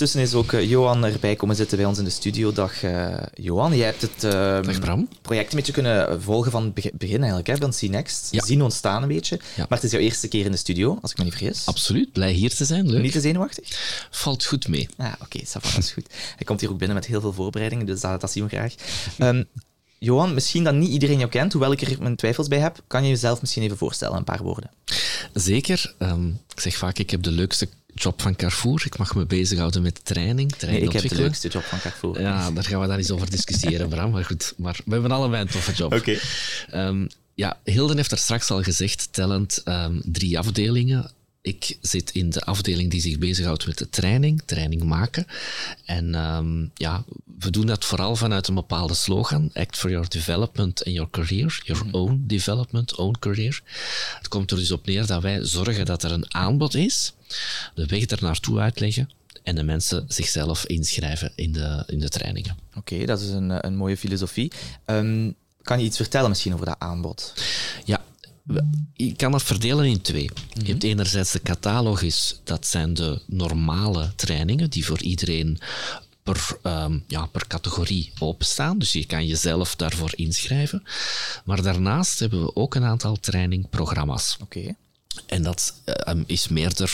[0.00, 2.52] Ondertussen is ook uh, Johan erbij komen zitten bij ons in de studio.
[2.52, 4.60] Dag uh, Johan, jij hebt het uh,
[5.22, 8.28] project een beetje kunnen volgen van het begin eigenlijk, hè, van C-Next.
[8.30, 8.44] Ja.
[8.44, 9.36] Zien ontstaan een beetje.
[9.36, 9.66] Ja.
[9.68, 11.66] Maar het is jouw eerste keer in de studio, als ik me niet vergis.
[11.66, 13.02] Absoluut, blij hier te zijn, leuk.
[13.02, 13.68] Niet te zenuwachtig?
[14.10, 14.88] Valt goed mee.
[14.96, 16.06] Ah, Oké, okay, dat is goed.
[16.36, 18.74] Hij komt hier ook binnen met heel veel voorbereidingen, dus dat, dat zien we graag.
[19.18, 19.44] Um,
[19.98, 22.82] Johan, misschien dat niet iedereen jou kent, hoewel ik er mijn twijfels bij heb.
[22.86, 24.70] Kan je jezelf misschien even voorstellen, een paar woorden?
[25.34, 25.94] Zeker.
[25.98, 28.82] Um, ik zeg vaak, ik heb de leukste job van Carrefour.
[28.84, 32.20] Ik mag me bezighouden met training, training nee, ik heb de leukste job van Carrefour.
[32.20, 34.10] Ja, daar gaan we daar eens over discussiëren, Bram.
[34.10, 35.92] Maar goed, maar we hebben allebei een toffe job.
[35.94, 36.18] Oké.
[36.68, 36.86] Okay.
[36.88, 41.10] Um, ja, Hilden heeft er straks al gezegd, tellend um, drie afdelingen.
[41.42, 45.26] Ik zit in de afdeling die zich bezighoudt met de training, training maken.
[45.84, 47.04] En um, ja,
[47.38, 51.60] we doen dat vooral vanuit een bepaalde slogan: Act for your development and your career.
[51.64, 51.94] Your mhm.
[51.94, 53.62] own development, own career.
[54.18, 57.12] Het komt er dus op neer dat wij zorgen dat er een aanbod is,
[57.74, 59.10] de weg er naartoe uitleggen
[59.42, 62.56] en de mensen zichzelf inschrijven in de, in de trainingen.
[62.74, 64.52] Oké, dat is een, een mooie filosofie.
[64.86, 67.34] Um, kan je iets vertellen misschien over dat aanbod?
[67.84, 67.99] Ja,
[68.94, 70.30] je kan dat verdelen in twee.
[70.52, 70.92] Je hebt mhm.
[70.92, 75.58] enerzijds de catalogus, dat zijn de normale trainingen die voor iedereen
[76.22, 78.78] per, ehm, ja, per categorie openstaan.
[78.78, 80.82] Dus je kan jezelf daarvoor inschrijven.
[81.44, 84.36] Maar daarnaast hebben we ook een aantal trainingprogramma's.
[84.40, 84.74] Oké.
[85.26, 85.74] En dat
[86.06, 86.88] uh, is meerdere,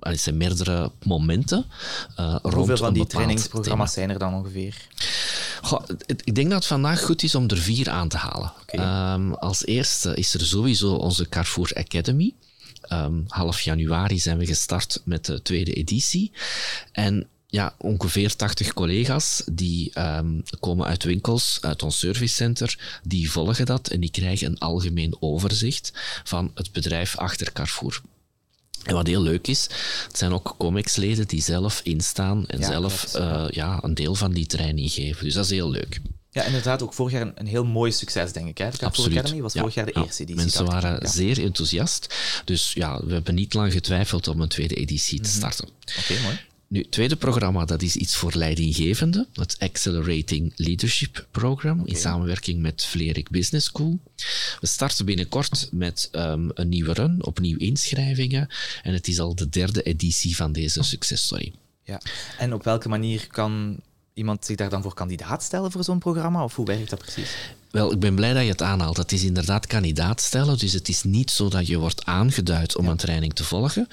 [0.00, 1.64] zijn meerdere momenten
[2.20, 4.86] uh, rond Hoeveel van die trainingsprogramma's zijn er dan ongeveer?
[5.62, 8.52] Goh, ik denk dat het vandaag goed is om er vier aan te halen.
[8.72, 12.34] Um, als eerste is er sowieso onze Carrefour Academy.
[12.88, 16.32] Um, half januari zijn we gestart met de tweede editie.
[16.92, 23.66] En ja, ongeveer 80 collega's die um, komen uit winkels, uit ons servicecenter, die volgen
[23.66, 25.92] dat en die krijgen een algemeen overzicht
[26.24, 28.00] van het bedrijf achter Carrefour.
[28.84, 29.62] En wat heel leuk is,
[30.06, 34.46] het zijn ook COMEX-leden die zelf instaan en zelf uh, ja, een deel van die
[34.46, 35.24] training geven.
[35.24, 36.00] Dus dat is heel leuk.
[36.30, 38.58] Ja, inderdaad, ook vorig jaar een, een heel mooi succes, denk ik.
[38.58, 38.70] Hè?
[38.70, 39.18] De Absoluut.
[39.18, 40.42] Academy was vorig jaar de eerste editie.
[40.42, 42.14] Mensen waren zeer enthousiast.
[42.44, 45.38] Dus ja, we hebben niet lang getwijfeld om een tweede editie te mhm.
[45.38, 45.68] starten.
[45.98, 46.40] Oké, mooi.
[46.72, 49.26] Nu, het tweede programma, dat is iets voor leidinggevenden.
[49.32, 53.98] Het Accelerating Leadership Program, in samenwerking met Vlerik Business School.
[54.60, 58.48] We starten binnenkort met um, een nieuwe run, opnieuw inschrijvingen.
[58.82, 61.52] En het is al de derde editie van deze successtory.
[61.82, 62.00] Ja,
[62.38, 63.80] en op welke manier kan
[64.14, 66.44] iemand zich daar dan voor kandidaat stellen voor zo'n programma?
[66.44, 67.36] Of hoe werkt dat precies?
[67.72, 68.96] Wel, ik ben blij dat je het aanhaalt.
[68.96, 72.88] Het is inderdaad kandidaat stellen, dus het is niet zo dat je wordt aangeduid om
[72.88, 73.88] een training te volgen.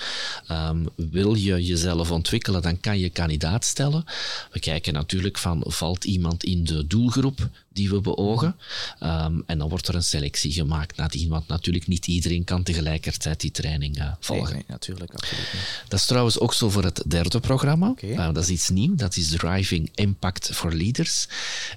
[0.52, 4.04] Um, wil je jezelf ontwikkelen, dan kan je kandidaat stellen.
[4.52, 8.56] We kijken natuurlijk van, valt iemand in de doelgroep die we beogen?
[9.04, 13.40] Um, en dan wordt er een selectie gemaakt nadien, want natuurlijk niet iedereen kan tegelijkertijd
[13.40, 14.54] die training uh, volgen.
[14.54, 15.84] Nee, natuurlijk, absoluut niet.
[15.88, 17.90] Dat is trouwens ook zo voor het derde programma.
[17.90, 18.10] Okay.
[18.10, 21.28] Uh, dat is iets nieuws, dat is Driving Impact for Leaders.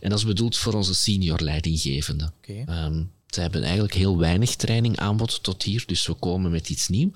[0.00, 2.32] En dat is bedoeld voor onze senior leidinggevenden.
[2.42, 2.84] Okay.
[2.84, 6.88] Um, ze hebben eigenlijk heel weinig training aanbod tot hier, dus we komen met iets
[6.88, 7.12] nieuws.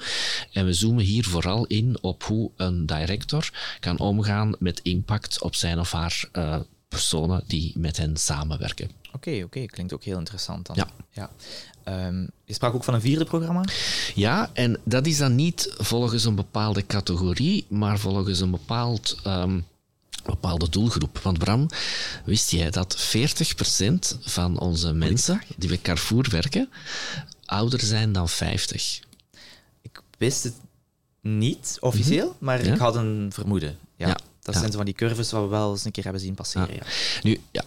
[0.53, 5.55] En we zoomen hier vooral in op hoe een director kan omgaan met impact op
[5.55, 6.57] zijn of haar uh,
[6.97, 8.91] personen die met hen samenwerken.
[9.07, 10.77] Oké, okay, oké, klinkt ook heel interessant dan.
[10.77, 10.89] Ja.
[11.11, 11.31] ja.
[12.07, 13.65] Um, je sprak ook van een vierde programma?
[14.15, 19.65] Ja, en dat is dan niet volgens een bepaalde categorie, maar volgens een bepaald um,
[20.25, 21.19] bepaalde doelgroep.
[21.19, 21.69] Want Bram,
[22.25, 26.69] wist jij dat 40% van onze mensen die bij Carrefour werken,
[27.45, 29.01] ouder zijn dan 50?
[29.83, 30.55] Ik wist het
[31.21, 32.45] niet officieel, mhm.
[32.45, 33.79] maar ik had een vermoeden.
[33.97, 34.17] ja.
[34.47, 36.75] Dat zijn zo van die curves wat we wel eens een keer hebben zien passeren.
[36.75, 36.83] Ja.
[37.23, 37.65] Nu, ja,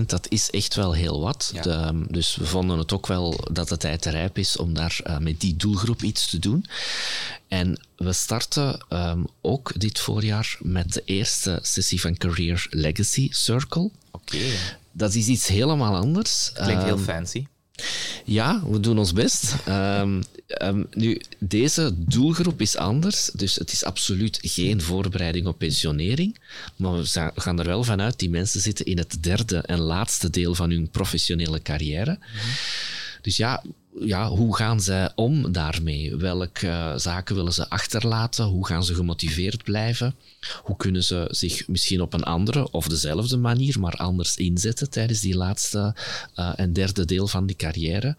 [0.00, 1.52] 40% dat is echt wel heel wat.
[1.62, 5.18] De, dus we vonden het ook wel dat de tijd rijp is om daar uh,
[5.18, 6.66] met die doelgroep iets te doen.
[7.48, 13.90] En we starten um, ook dit voorjaar met de eerste sessie van Career Legacy Circle.
[14.10, 14.38] Oké.
[14.92, 16.50] Dat is iets helemaal anders.
[16.54, 17.46] Klinkt um, heel fancy.
[18.24, 19.54] Ja, we doen ons best.
[19.68, 20.22] Um,
[20.62, 26.38] um, nu, deze doelgroep is anders, dus het is absoluut geen voorbereiding op pensionering.
[26.76, 30.54] Maar we gaan er wel vanuit, die mensen zitten in het derde en laatste deel
[30.54, 32.10] van hun professionele carrière.
[32.10, 32.50] Mm -hmm.
[33.22, 33.62] Dus ja,
[34.00, 36.16] ja, hoe gaan zij om daarmee?
[36.16, 38.44] Welke uh, zaken willen ze achterlaten?
[38.44, 40.14] Hoe gaan ze gemotiveerd blijven?
[40.62, 45.20] Hoe kunnen ze zich misschien op een andere of dezelfde manier, maar anders inzetten tijdens
[45.20, 45.94] die laatste
[46.36, 48.16] uh, en derde deel van die carrière?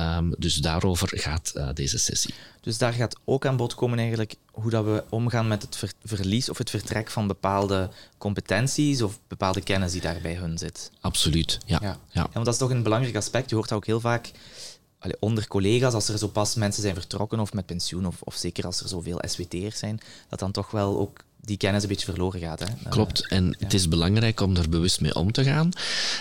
[0.00, 2.34] Um, dus daarover gaat uh, deze sessie.
[2.60, 5.92] Dus daar gaat ook aan bod komen eigenlijk hoe dat we omgaan met het ver
[6.04, 10.90] verlies of het vertrek van bepaalde competenties of bepaalde kennis die daar bij hun zit.
[11.00, 11.78] Absoluut, ja.
[11.82, 11.88] ja.
[11.88, 11.98] ja.
[12.12, 13.50] ja want dat is toch een belangrijk aspect.
[13.50, 14.30] Je hoort dat ook heel vaak
[15.00, 18.34] allee, onder collega's, als er zo pas mensen zijn vertrokken of met pensioen, of, of
[18.34, 22.12] zeker als er zoveel SWT'ers zijn, dat dan toch wel ook die kennis een beetje
[22.12, 22.60] verloren gaat.
[22.60, 22.66] Hè?
[22.66, 25.70] Eh, Klopt, en het is belangrijk om er bewust mee om te gaan.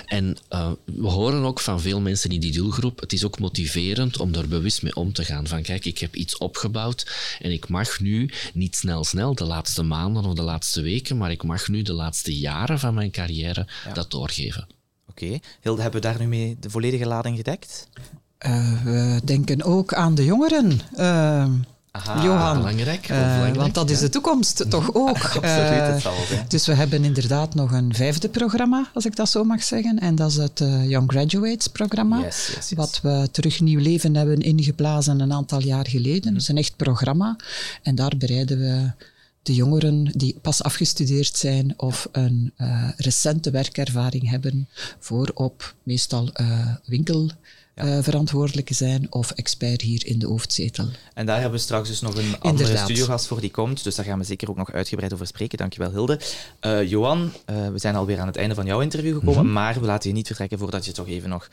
[0.05, 4.19] En uh, we horen ook van veel mensen in die doelgroep, het is ook motiverend
[4.19, 5.47] om er bewust mee om te gaan.
[5.47, 9.83] Van kijk, ik heb iets opgebouwd en ik mag nu niet snel snel de laatste
[9.83, 13.67] maanden of de laatste weken, maar ik mag nu de laatste jaren van mijn carrière
[13.85, 13.93] ja.
[13.93, 14.67] dat doorgeven.
[15.09, 15.41] Oké, okay.
[15.61, 17.87] Hilde, hebben we daar nu mee de volledige lading gedekt?
[18.45, 20.79] Uh, we denken ook aan de jongeren.
[20.97, 21.45] Uh,
[21.91, 25.17] Aha, Johan, belangrijk, uh, belangrijk, want dat is de toekomst toch ook.
[25.35, 26.45] Absoluut, het zal zijn.
[26.47, 29.99] Dus we hebben inderdaad nog een vijfde programma, als ik dat zo mag zeggen.
[29.99, 32.19] En dat is het Young Graduates programma.
[32.19, 32.73] Yes, yes, yes.
[32.73, 36.23] Wat we terug nieuw leven hebben ingeblazen een aantal jaar geleden.
[36.23, 36.33] Mhm.
[36.33, 37.35] Dat is een echt programma.
[37.83, 38.91] En daar bereiden we
[39.49, 44.67] de jongeren die pas afgestudeerd zijn of een uh, recente werkervaring hebben
[44.99, 47.29] voor op meestal uh, winkel.
[47.83, 50.87] Uh, verantwoordelijke zijn of expert hier in de hoofdzetel.
[51.13, 52.83] En daar hebben we straks dus nog een andere Inderdaad.
[52.85, 55.57] studiogast voor die komt, dus daar gaan we zeker ook nog uitgebreid over spreken.
[55.57, 56.19] Dankjewel Hilde.
[56.61, 57.19] Uh, Johan,
[57.49, 59.53] uh, we zijn alweer aan het einde van jouw interview gekomen, Mhm.
[59.53, 61.49] maar we laten je niet vertrekken voordat je toch even nog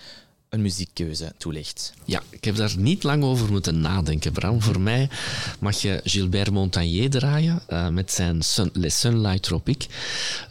[0.49, 1.93] een muziekkeuze toelicht.
[2.05, 4.63] Ja, ik heb daar niet lang over moeten nadenken, Bram.
[4.63, 5.09] Voor mij
[5.61, 9.87] mag je Gilbert Montagnier draaien uh, met zijn Sun Les Sunlight Tropic.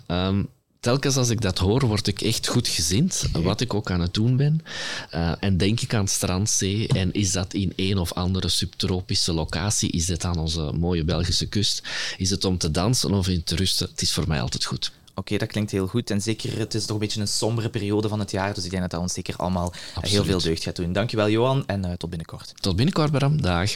[0.08, 0.48] Um,
[0.86, 4.14] telkens als ik dat hoor, word ik echt goed gezind, wat ik ook aan het
[4.14, 4.62] doen ben.
[5.14, 9.92] Uh, en denk ik aan strandzee en is dat in een of andere subtropische locatie,
[9.92, 11.84] is dit aan onze mooie Belgische kust,
[12.18, 14.92] is het om te dansen of in te rusten, het is voor mij altijd goed.
[15.10, 16.10] Oké, okay, dat klinkt heel goed.
[16.10, 18.70] En zeker, het is toch een beetje een sombere periode van het jaar, dus ik
[18.70, 20.12] denk dat dat ons zeker allemaal Absoluut.
[20.12, 20.94] heel veel deugd gaat doen.
[20.94, 22.54] Dankjewel Johan en uh, tot binnenkort.
[22.60, 23.42] Tot binnenkort, Bram.
[23.42, 23.72] Dag.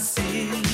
[0.00, 0.69] see.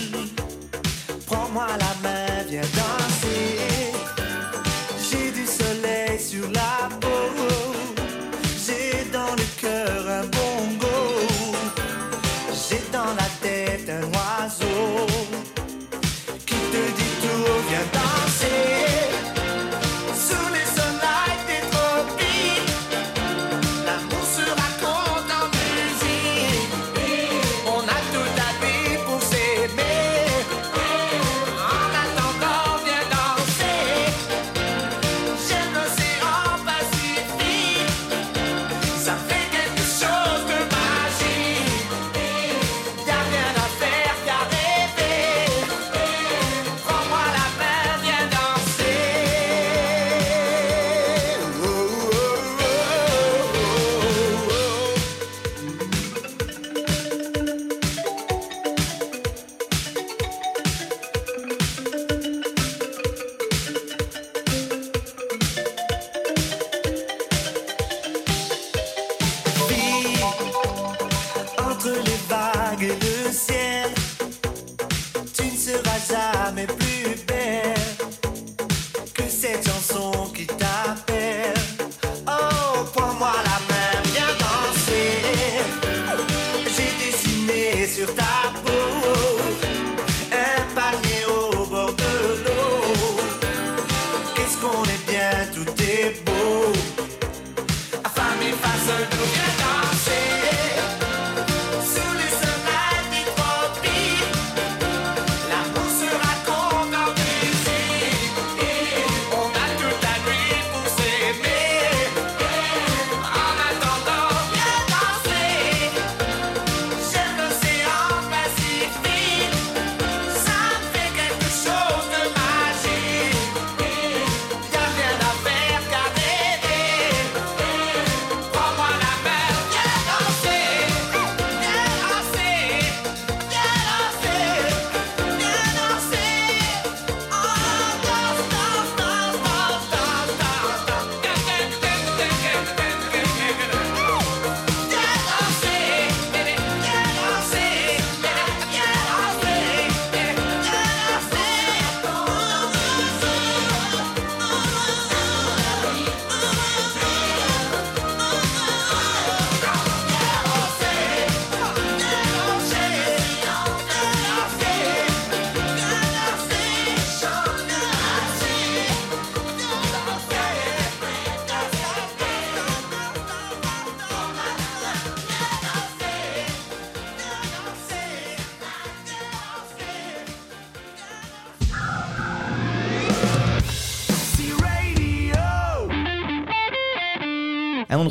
[94.61, 96.76] qu'on est bien, tout est beau.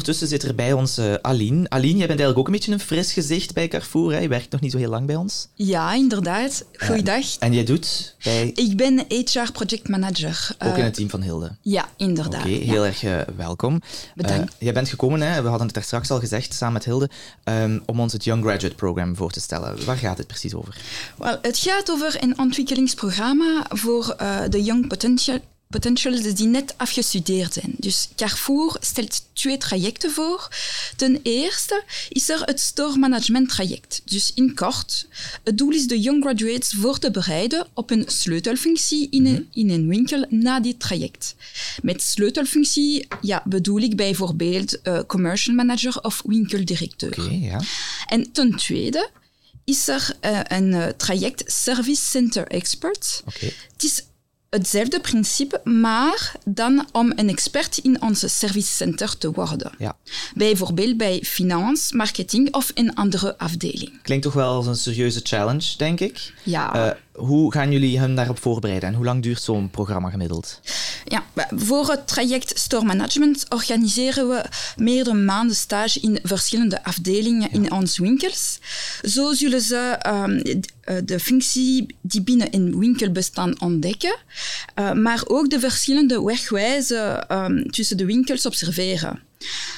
[0.07, 1.69] Ondertussen zit er bij ons uh, Aline.
[1.69, 4.11] Aline, jij bent eigenlijk ook een beetje een fris gezicht bij Carrefour.
[4.11, 4.19] Hè?
[4.19, 5.47] Je werkt nog niet zo heel lang bij ons.
[5.53, 6.65] Ja, inderdaad.
[6.77, 7.37] Goeiedag.
[7.39, 8.51] en jij doet bij...
[8.55, 10.55] Ik ben HR Project Manager.
[10.59, 11.55] Ook in het team van Hilde?
[11.61, 12.45] Ja, inderdaad.
[12.45, 13.03] Oké, heel erg
[13.35, 13.81] welkom.
[14.15, 14.55] Bedankt.
[14.59, 15.41] jij bent gekomen, hè?
[15.41, 17.09] we hadden het daar straks al gezegd, samen met Hilde,
[17.43, 19.85] um, om ons het Young Graduate Program voor te stellen.
[19.85, 20.77] Waar gaat het precies over?
[21.17, 24.15] Well, het gaat over een ontwikkelingsprogramma voor
[24.49, 25.39] de Young Potential
[25.69, 27.73] potentials die net afgestudeerd zijn.
[27.77, 30.49] Dus Carrefour stelt twee trajecten voor.
[30.95, 34.01] Ten eerste is er het store management traject.
[34.05, 35.07] Dus in kort,
[35.43, 39.69] het doel is de young graduates voor te bereiden op een sleutelfunctie in een, in
[39.69, 41.35] een winkel na dit traject.
[41.81, 47.11] Met sleutelfunctie ja, bedoel ik bijvoorbeeld uh, commercial manager of winkeldirecteur.
[47.11, 47.61] Okay, ja.
[48.05, 49.09] En ten tweede
[49.63, 53.23] is er uh, een uh, traject Service Center Expert.
[53.25, 53.53] Okay.
[53.73, 54.03] Het is
[54.55, 59.71] hetzelfde principe, maar dan om een expert in onze service center te worden.
[59.77, 59.97] Ja.
[60.35, 64.01] Bijvoorbeeld bij finance, marketing of een andere afdeling.
[64.01, 66.33] Klinkt toch wel als een serieuze challenge, denk ik.
[66.43, 66.75] Ja.
[66.75, 70.59] Uh, hoe gaan jullie hen daarop voorbereiden en hoe lang duurt zo'n programma gemiddeld?
[71.05, 71.23] Ja,
[71.55, 74.45] voor het traject Store Management organiseren we
[74.75, 77.59] meerdere maanden stage in verschillende afdelingen ja.
[77.59, 78.59] in onze winkels.
[79.01, 80.41] Zo zullen ze um,
[81.05, 84.15] de functie die binnen een winkel bestaan ontdekken,
[84.75, 89.19] uh, maar ook de verschillende wegwijzen um, tussen de winkels observeren.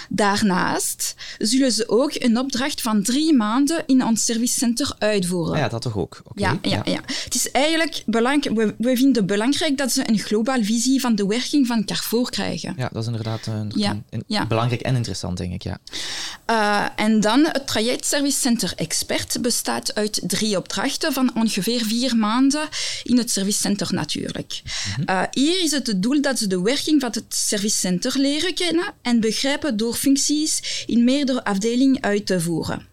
[0.09, 5.57] Daarnaast zullen ze ook een opdracht van drie maanden in ons servicecenter uitvoeren.
[5.57, 6.21] Ja, dat toch ook?
[6.23, 6.59] Okay.
[6.61, 10.19] Ja, ja, ja, Het is eigenlijk belangrijk, we, we, vinden het belangrijk dat ze een
[10.19, 12.73] globale visie van de werking van Carrefour krijgen.
[12.77, 15.63] Ja, dat is inderdaad een, ja, een, belangrijk en interessant, denk ik.
[15.63, 15.79] Ja.
[16.49, 22.15] Uh, en dan het traject Service Center Expert bestaat uit drie opdrachten van ongeveer vier
[22.15, 22.67] maanden
[23.03, 24.61] in het servicecenter natuurlijk.
[24.63, 25.15] Mm -hmm.
[25.15, 28.93] uh, hier is het het doel dat ze de werking van het servicecenter leren kennen
[29.01, 32.85] en begrijpen door functies in meerdere afdelingen uit te voeren.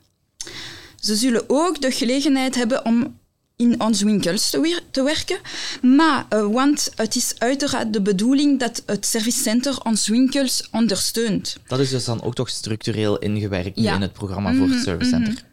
[1.00, 3.18] Ze zullen ook de gelegenheid hebben om
[3.56, 4.50] in onze winkels
[4.90, 5.38] te, werken,
[5.82, 11.56] maar uh, want het is uiteraard de bedoeling dat het servicecenter onze winkels ondersteunt.
[11.66, 13.94] Dat is dus dan ook toch structureel ingewerkt ja.
[13.94, 15.32] in het programma voor het servicecenter.
[15.32, 15.52] Mm -hmm.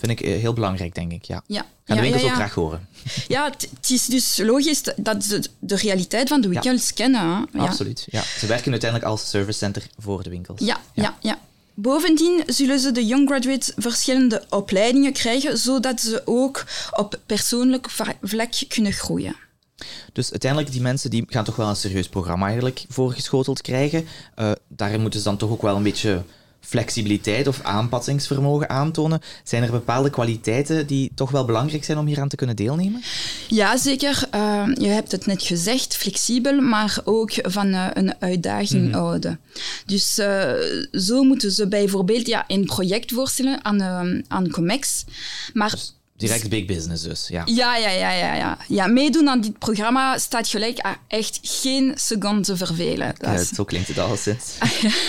[0.00, 1.24] Vind ik heel belangrijk, denk ik.
[1.24, 1.42] Ja.
[1.46, 1.66] ja.
[1.84, 2.88] Gaan de winkels ook graag horen.
[3.28, 7.48] Ja, het is dus logisch dat ze de realiteit van de winkels kennen.
[7.52, 7.58] Hè?
[7.58, 8.06] Absoluut.
[8.10, 8.22] Ja.
[8.22, 10.60] Ze werken uiteindelijk als servicecenter voor de winkels.
[10.60, 11.16] Ja, ja.
[11.20, 11.38] ja,
[11.74, 17.90] Bovendien zullen ze de young graduates verschillende opleidingen krijgen, zodat ze ook op persoonlijk
[18.22, 19.36] vlak kunnen groeien.
[20.12, 24.06] Dus uiteindelijk, die mensen die gaan toch wel een serieus programma eigenlijk voorgeschoteld krijgen.
[24.38, 26.22] Uh, daar moeten ze dan toch ook wel een beetje
[26.70, 29.20] flexibiliteit of aanpassingsvermogen aantonen.
[29.44, 33.02] Zijn er bepaalde kwaliteiten die toch wel belangrijk zijn om hier aan te kunnen deelnemen?
[33.48, 34.28] Ja, zeker.
[34.34, 38.92] Uh, je hebt het net gezegd, flexibel, maar ook van uh, een uitdaging mm.
[38.92, 39.40] houden.
[39.86, 40.52] Dus uh,
[40.92, 45.04] zo moeten ze bijvoorbeeld ja, een project voorstellen aan, aan Comex.
[45.52, 47.42] Maar dus Direct big business dus, ja.
[47.44, 48.58] Ja, ja, ja, ja, ja.
[48.68, 53.14] ja meedoen aan dit programma staat gelijk aan echt geen seconde vervelen.
[53.20, 53.48] Ja, is...
[53.48, 54.52] Zo klinkt het al sinds.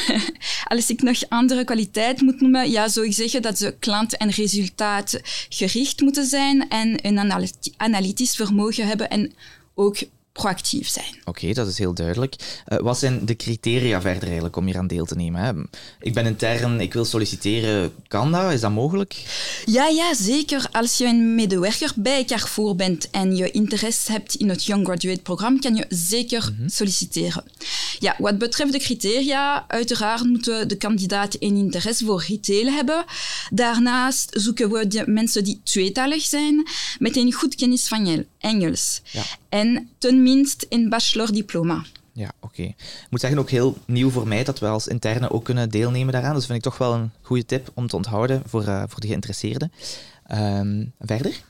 [0.74, 4.30] Als ik nog andere kwaliteit moet noemen, ja, zou ik zeggen dat ze klant- en
[4.30, 9.34] resultaatgericht moeten zijn en een analytisch vermogen hebben en
[9.74, 9.98] ook
[10.32, 11.16] proactief zijn.
[11.20, 12.36] Oké, okay, dat is heel duidelijk.
[12.68, 15.42] Uh, wat zijn de criteria verder eigenlijk om hier aan deel te nemen?
[15.42, 15.52] Hè?
[16.00, 17.94] Ik ben intern, ik wil solliciteren.
[18.08, 18.52] Kan dat?
[18.52, 19.24] Is dat mogelijk?
[19.66, 20.68] Ja, ja, zeker.
[20.72, 25.22] Als je een medewerker bij Carrefour bent en je interesse hebt in het Young Graduate
[25.22, 26.70] programma, kan je zeker mm -hmm.
[26.70, 27.44] solliciteren.
[28.00, 33.06] Ja, wat betreft de criteria, uiteraard moeten de kandidaten een interesse voor retail hebben.
[33.50, 36.68] Daarnaast zoeken we de mensen die tweetalig zijn,
[37.00, 38.06] met een goed kennis van
[38.42, 39.02] Engels.
[39.12, 39.24] Ja.
[39.50, 41.84] En tenminste een bachelordiploma.
[42.14, 42.46] Ja, oké.
[42.46, 42.76] Okay.
[42.78, 46.14] Ik moet zeggen, ook heel nieuw voor mij dat we als interne ook kunnen deelnemen
[46.14, 46.36] daaraan.
[46.36, 49.08] Dus vind ik toch wel een goede tip om te onthouden voor, uh, voor de
[49.08, 49.72] geïnteresseerden.
[50.32, 51.42] Um, verder?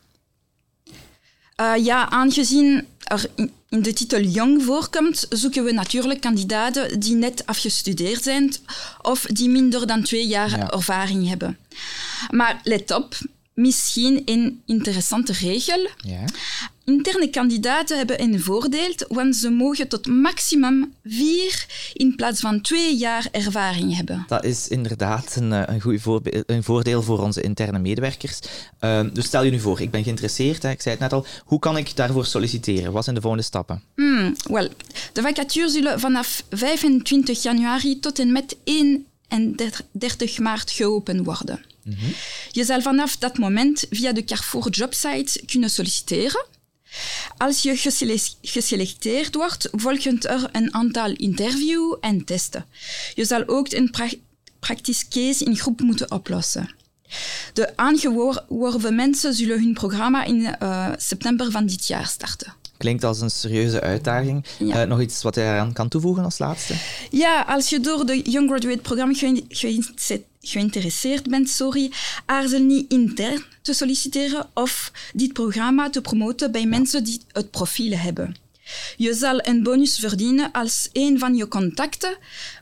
[1.62, 7.46] Uh, ja, aangezien er in, de titel Young voorkomt, zoeken we natuurlijk kandidaten die net
[7.46, 8.54] afgestudeerd zijn
[9.02, 10.72] of die minder dan twee jaar ja.
[10.72, 11.58] ervaring hebben.
[12.30, 13.18] Maar let op,
[13.54, 15.90] misschien een interessante regel.
[15.98, 16.26] Ja.
[16.86, 22.98] Interne kandidaten hebben een voordeel, want ze mogen tot maximum vier in plaats van twee
[22.98, 24.26] jaar ervaring hebben.
[24.28, 26.02] Dat is inderdaad een, een goed
[26.46, 28.40] een voordeel voor onze interne medewerkers.
[28.82, 31.26] Uh, dus stel je nu voor, ik ben geïnteresseerd, hè, ik zei het net al.
[31.46, 32.92] Hoe kan ik daarvoor solliciteren?
[32.92, 33.82] Wat zijn de volgende stappen?
[33.96, 34.70] Hmm, well,
[35.14, 41.71] de vacatures zullen vanaf 25 januari tot en met 31 maart geopend worden.
[42.52, 46.46] Je zal vanaf dat moment via de Carrefour jobsite kunnen solliciteren.
[47.38, 47.78] Als je
[48.42, 52.66] geselecteerd wordt, volgt er een aantal interviews en testen.
[53.16, 54.10] Je zal ook een pra
[54.60, 56.76] praktisch case in groep moeten oplossen.
[57.54, 62.54] De aangeworven mensen zullen hun programma in uh, september van dit jaar starten.
[62.82, 64.46] Klinkt als een serieuze uitdaging.
[64.60, 64.82] Ja.
[64.82, 66.74] Uh, nog iets wat je eraan kan toevoegen als laatste?
[67.12, 69.14] Ja, als je door de Young Graduate programma
[70.42, 71.92] geïnteresseerd bent, sorry,
[72.26, 77.98] aarzel niet intern te solliciteren of dit programma te promoten bij mensen die het profiel
[77.98, 78.36] hebben.
[78.98, 82.18] Je zal een bonus verdienen als een van je contacten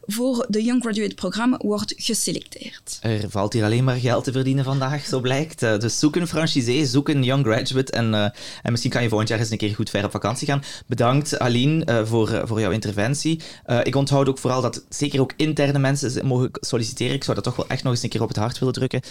[0.05, 2.97] voor de Young Graduate programma wordt geselecteerd.
[3.01, 5.63] Er valt hier alleen maar geld te verdienen vandaag, zo blijkt.
[5.63, 8.23] Uh, dus zoek een franchisee, zoek een Young Graduate en, uh,
[8.63, 10.63] en misschien kan je volgend jaar eens een keer goed ver op vakantie gaan.
[10.87, 13.41] Bedankt Aline uh, voor, voor jouw interventie.
[13.83, 17.15] ik onthoud ook vooral dat zeker ook interne mensen mogen solliciteren.
[17.15, 19.01] Ik zou dat toch wel echt nog eens een keer op het hart willen drukken.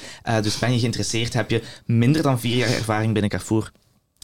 [0.43, 3.73] dus ben je geïnteresseerd, heb je minder dan vier jaar ervaring binnen Carrefour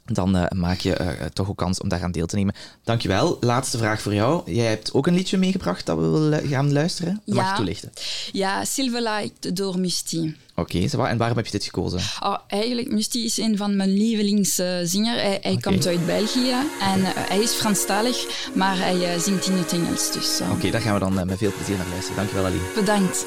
[0.05, 2.55] dan uh, maak je uh, toch ook kans om daaraan deel te nemen.
[2.83, 3.37] Dankjewel.
[3.41, 4.53] Laatste vraag voor jou.
[4.53, 7.21] Jij hebt ook een liedje meegebracht dat we willen gaan luisteren.
[7.25, 7.43] Dat ja.
[7.43, 7.93] Mag je toelichten?
[8.33, 10.37] Ja, Silverlight door Musti.
[10.57, 12.01] Oké, okay, en waarom heb je dit gekozen?
[12.21, 15.21] Oh, eigenlijk, Musti is een van mijn lievelingszingers.
[15.21, 15.73] Hij, hij okay.
[15.73, 20.13] komt uit België en uh, hij is Franstalig, maar hij zingt in het Engels.
[20.13, 22.17] Dus, Oké, okay, daar gaan we dan met veel plezier naar luisteren.
[22.17, 22.63] Dankjewel, Aline.
[22.75, 23.27] Bedankt.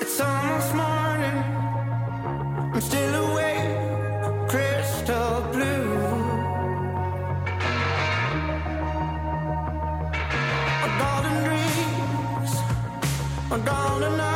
[0.00, 1.56] It's almost morning.
[2.76, 3.55] I'm still awake,
[13.48, 14.35] I'm gone tonight.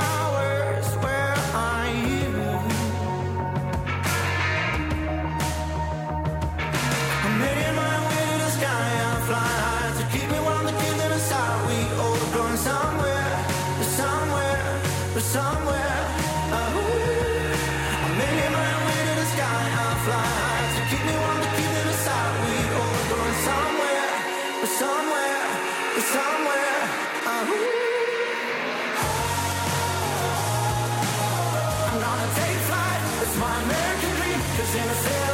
[34.76, 35.29] innocent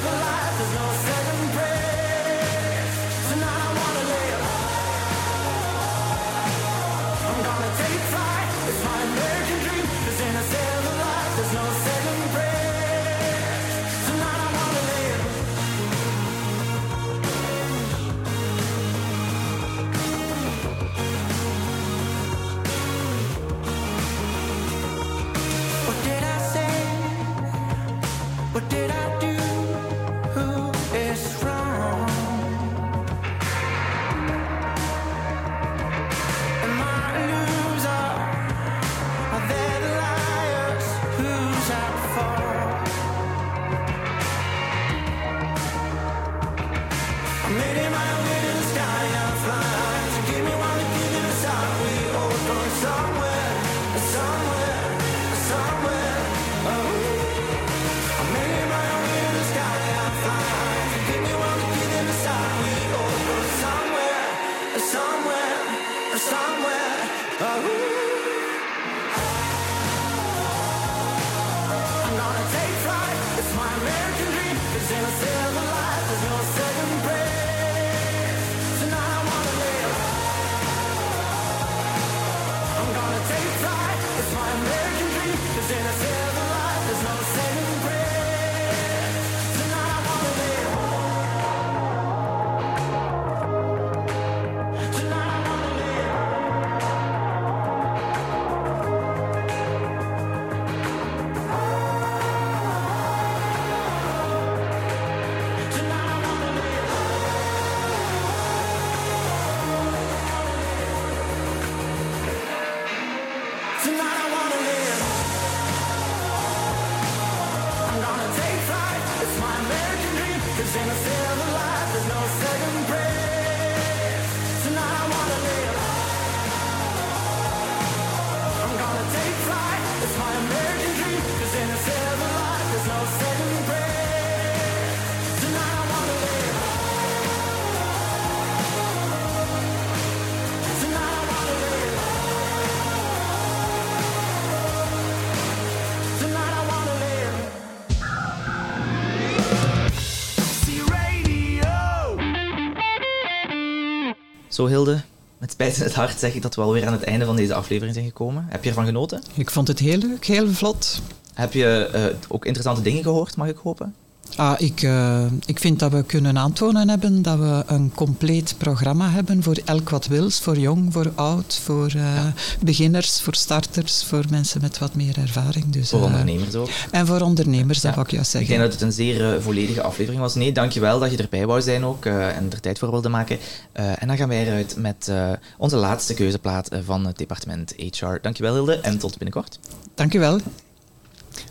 [154.56, 155.00] Zo Hilde,
[155.38, 157.54] met spijt in het hart zeg ik dat we alweer aan het einde van deze
[157.54, 158.46] aflevering zijn gekomen.
[158.48, 159.22] Heb je ervan genoten?
[159.34, 161.02] Ik vond het heel leuk, heel vlot.
[161.34, 163.94] Heb je eh, ook interessante dingen gehoord, mag ik hopen?
[164.36, 169.10] Ah, ik, uh, ik vind dat we kunnen aantonen hebben dat we een compleet programma
[169.10, 172.32] hebben voor elk wat wils, voor jong, voor oud, voor uh, ja.
[172.60, 175.70] beginners, voor starters, voor mensen met wat meer ervaring.
[175.70, 176.68] Dus, voor uh, ondernemers ook.
[176.90, 178.50] En voor ondernemers, dat wou ik juist zeggen.
[178.50, 180.34] Ik denk dat het een zeer volledige aflevering was.
[180.34, 183.38] Nee, dankjewel dat je erbij wou zijn ook en er tijd voor wilde maken.
[183.72, 185.12] en dan gaan wij eruit met
[185.58, 188.18] onze laatste keuzeplaat van het departement HR.
[188.22, 189.58] Dankjewel Hilde en tot binnenkort.
[189.94, 190.40] Dankjewel.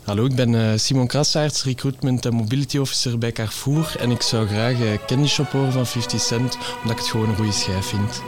[0.02, 3.96] Hallo, ik ben uh, Simon Krassaerts, Recruitment en Mobility Officer bij Carrefour.
[3.98, 7.36] En ik zou graag Candy Shop horen van 50 Cent, omdat ik het gewoon een
[7.36, 8.22] goede schijf vind.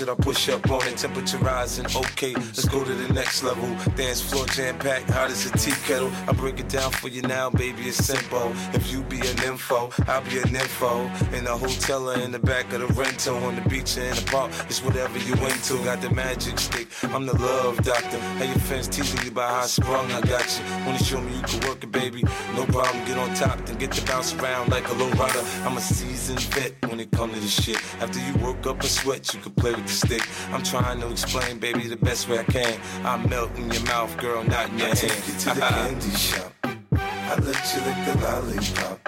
[0.00, 0.96] Should I push up on it?
[0.96, 3.68] Temperature rising, okay, let's go to the next level.
[3.96, 6.10] Dance floor jam packed, hot as a tea kettle.
[6.26, 8.50] I break it down for you now, baby, it's simple.
[8.72, 11.02] If you be an info, I'll be an info.
[11.36, 14.14] In the hotel or in the back of the rental, on the beach or in
[14.14, 15.84] the park, it's whatever you into.
[15.84, 18.18] Got the magic stick, I'm the love doctor.
[18.38, 20.86] Hey, your fans teasing you about how sprung, I got you.
[20.86, 22.22] Wanna show me you can work it, baby?
[22.56, 25.44] No problem, get on top, then get to bounce around like a low rider.
[25.66, 27.76] I'm a seasoned vet when it comes to this shit.
[28.00, 30.26] After you work up a sweat, you can play with stick.
[30.52, 32.80] I'm trying to explain, baby, the best way I can.
[33.04, 34.98] I melt in your mouth, girl, not in your I hand.
[34.98, 36.52] take you to the candy shop.
[36.92, 39.00] I let you lick the lollipop.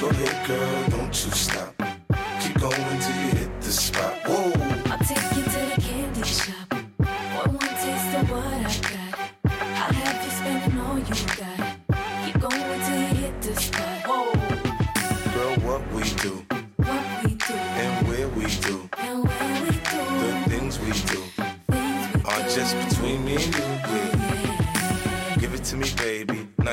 [0.00, 1.74] Go ahead, girl, don't you stop.
[2.40, 4.14] Keep going till you hit the spot.
[4.26, 4.47] Whoa.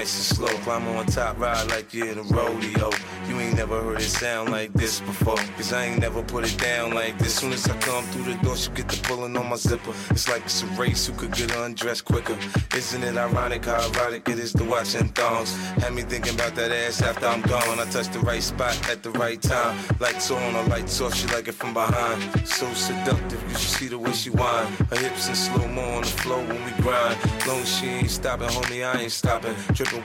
[0.05, 0.57] Nice and slow.
[0.59, 2.91] Climb on top, ride like you're in a rodeo.
[3.27, 5.37] You ain't never heard it sound like this before.
[5.57, 7.33] Cause I ain't never put it down like this.
[7.33, 9.95] Soon as I come through the door, she get the pulling on my zipper.
[10.11, 12.37] It's like it's a race who could get undressed quicker.
[12.75, 15.55] Isn't it ironic how erotic it is to watch in thongs?
[15.81, 17.79] Had me thinking about that ass after I'm gone.
[17.79, 19.75] I touch the right spot at the right time.
[19.99, 22.47] Lights on, or lights off, she like it from behind.
[22.47, 24.71] So seductive, you should see the way she whine.
[24.91, 27.17] Her hips in slow mo on the floor when we grind.
[27.47, 29.55] Long she ain't stopping, homie, I ain't stopping.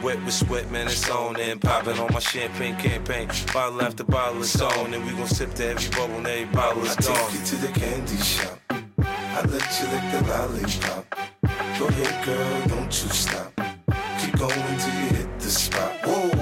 [0.02, 3.28] Wet with sweat, man, it's on and popping on my champagne campaign.
[3.52, 6.84] Bottle after bottle, it's on, and we gon' sip to every bubble and every bottle
[6.84, 8.58] is I take you to the candy shop.
[8.98, 11.04] I let you lick the lollipop.
[11.78, 13.52] Go ahead, girl, don't you stop.
[14.20, 15.92] Keep going till you hit the spot.
[16.04, 16.39] Whoa.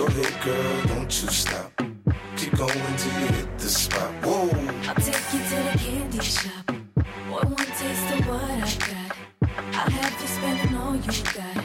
[0.00, 1.70] Go ahead, girl, don't you stop.
[2.34, 4.10] Keep going till you hit the spot.
[4.24, 4.48] Whoa.
[4.88, 6.70] I'll take you to the candy shop.
[7.28, 9.16] One more taste of what I got.
[9.74, 11.59] I'll have you spending all you got.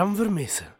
[0.00, 0.78] Met Bram Vermessen.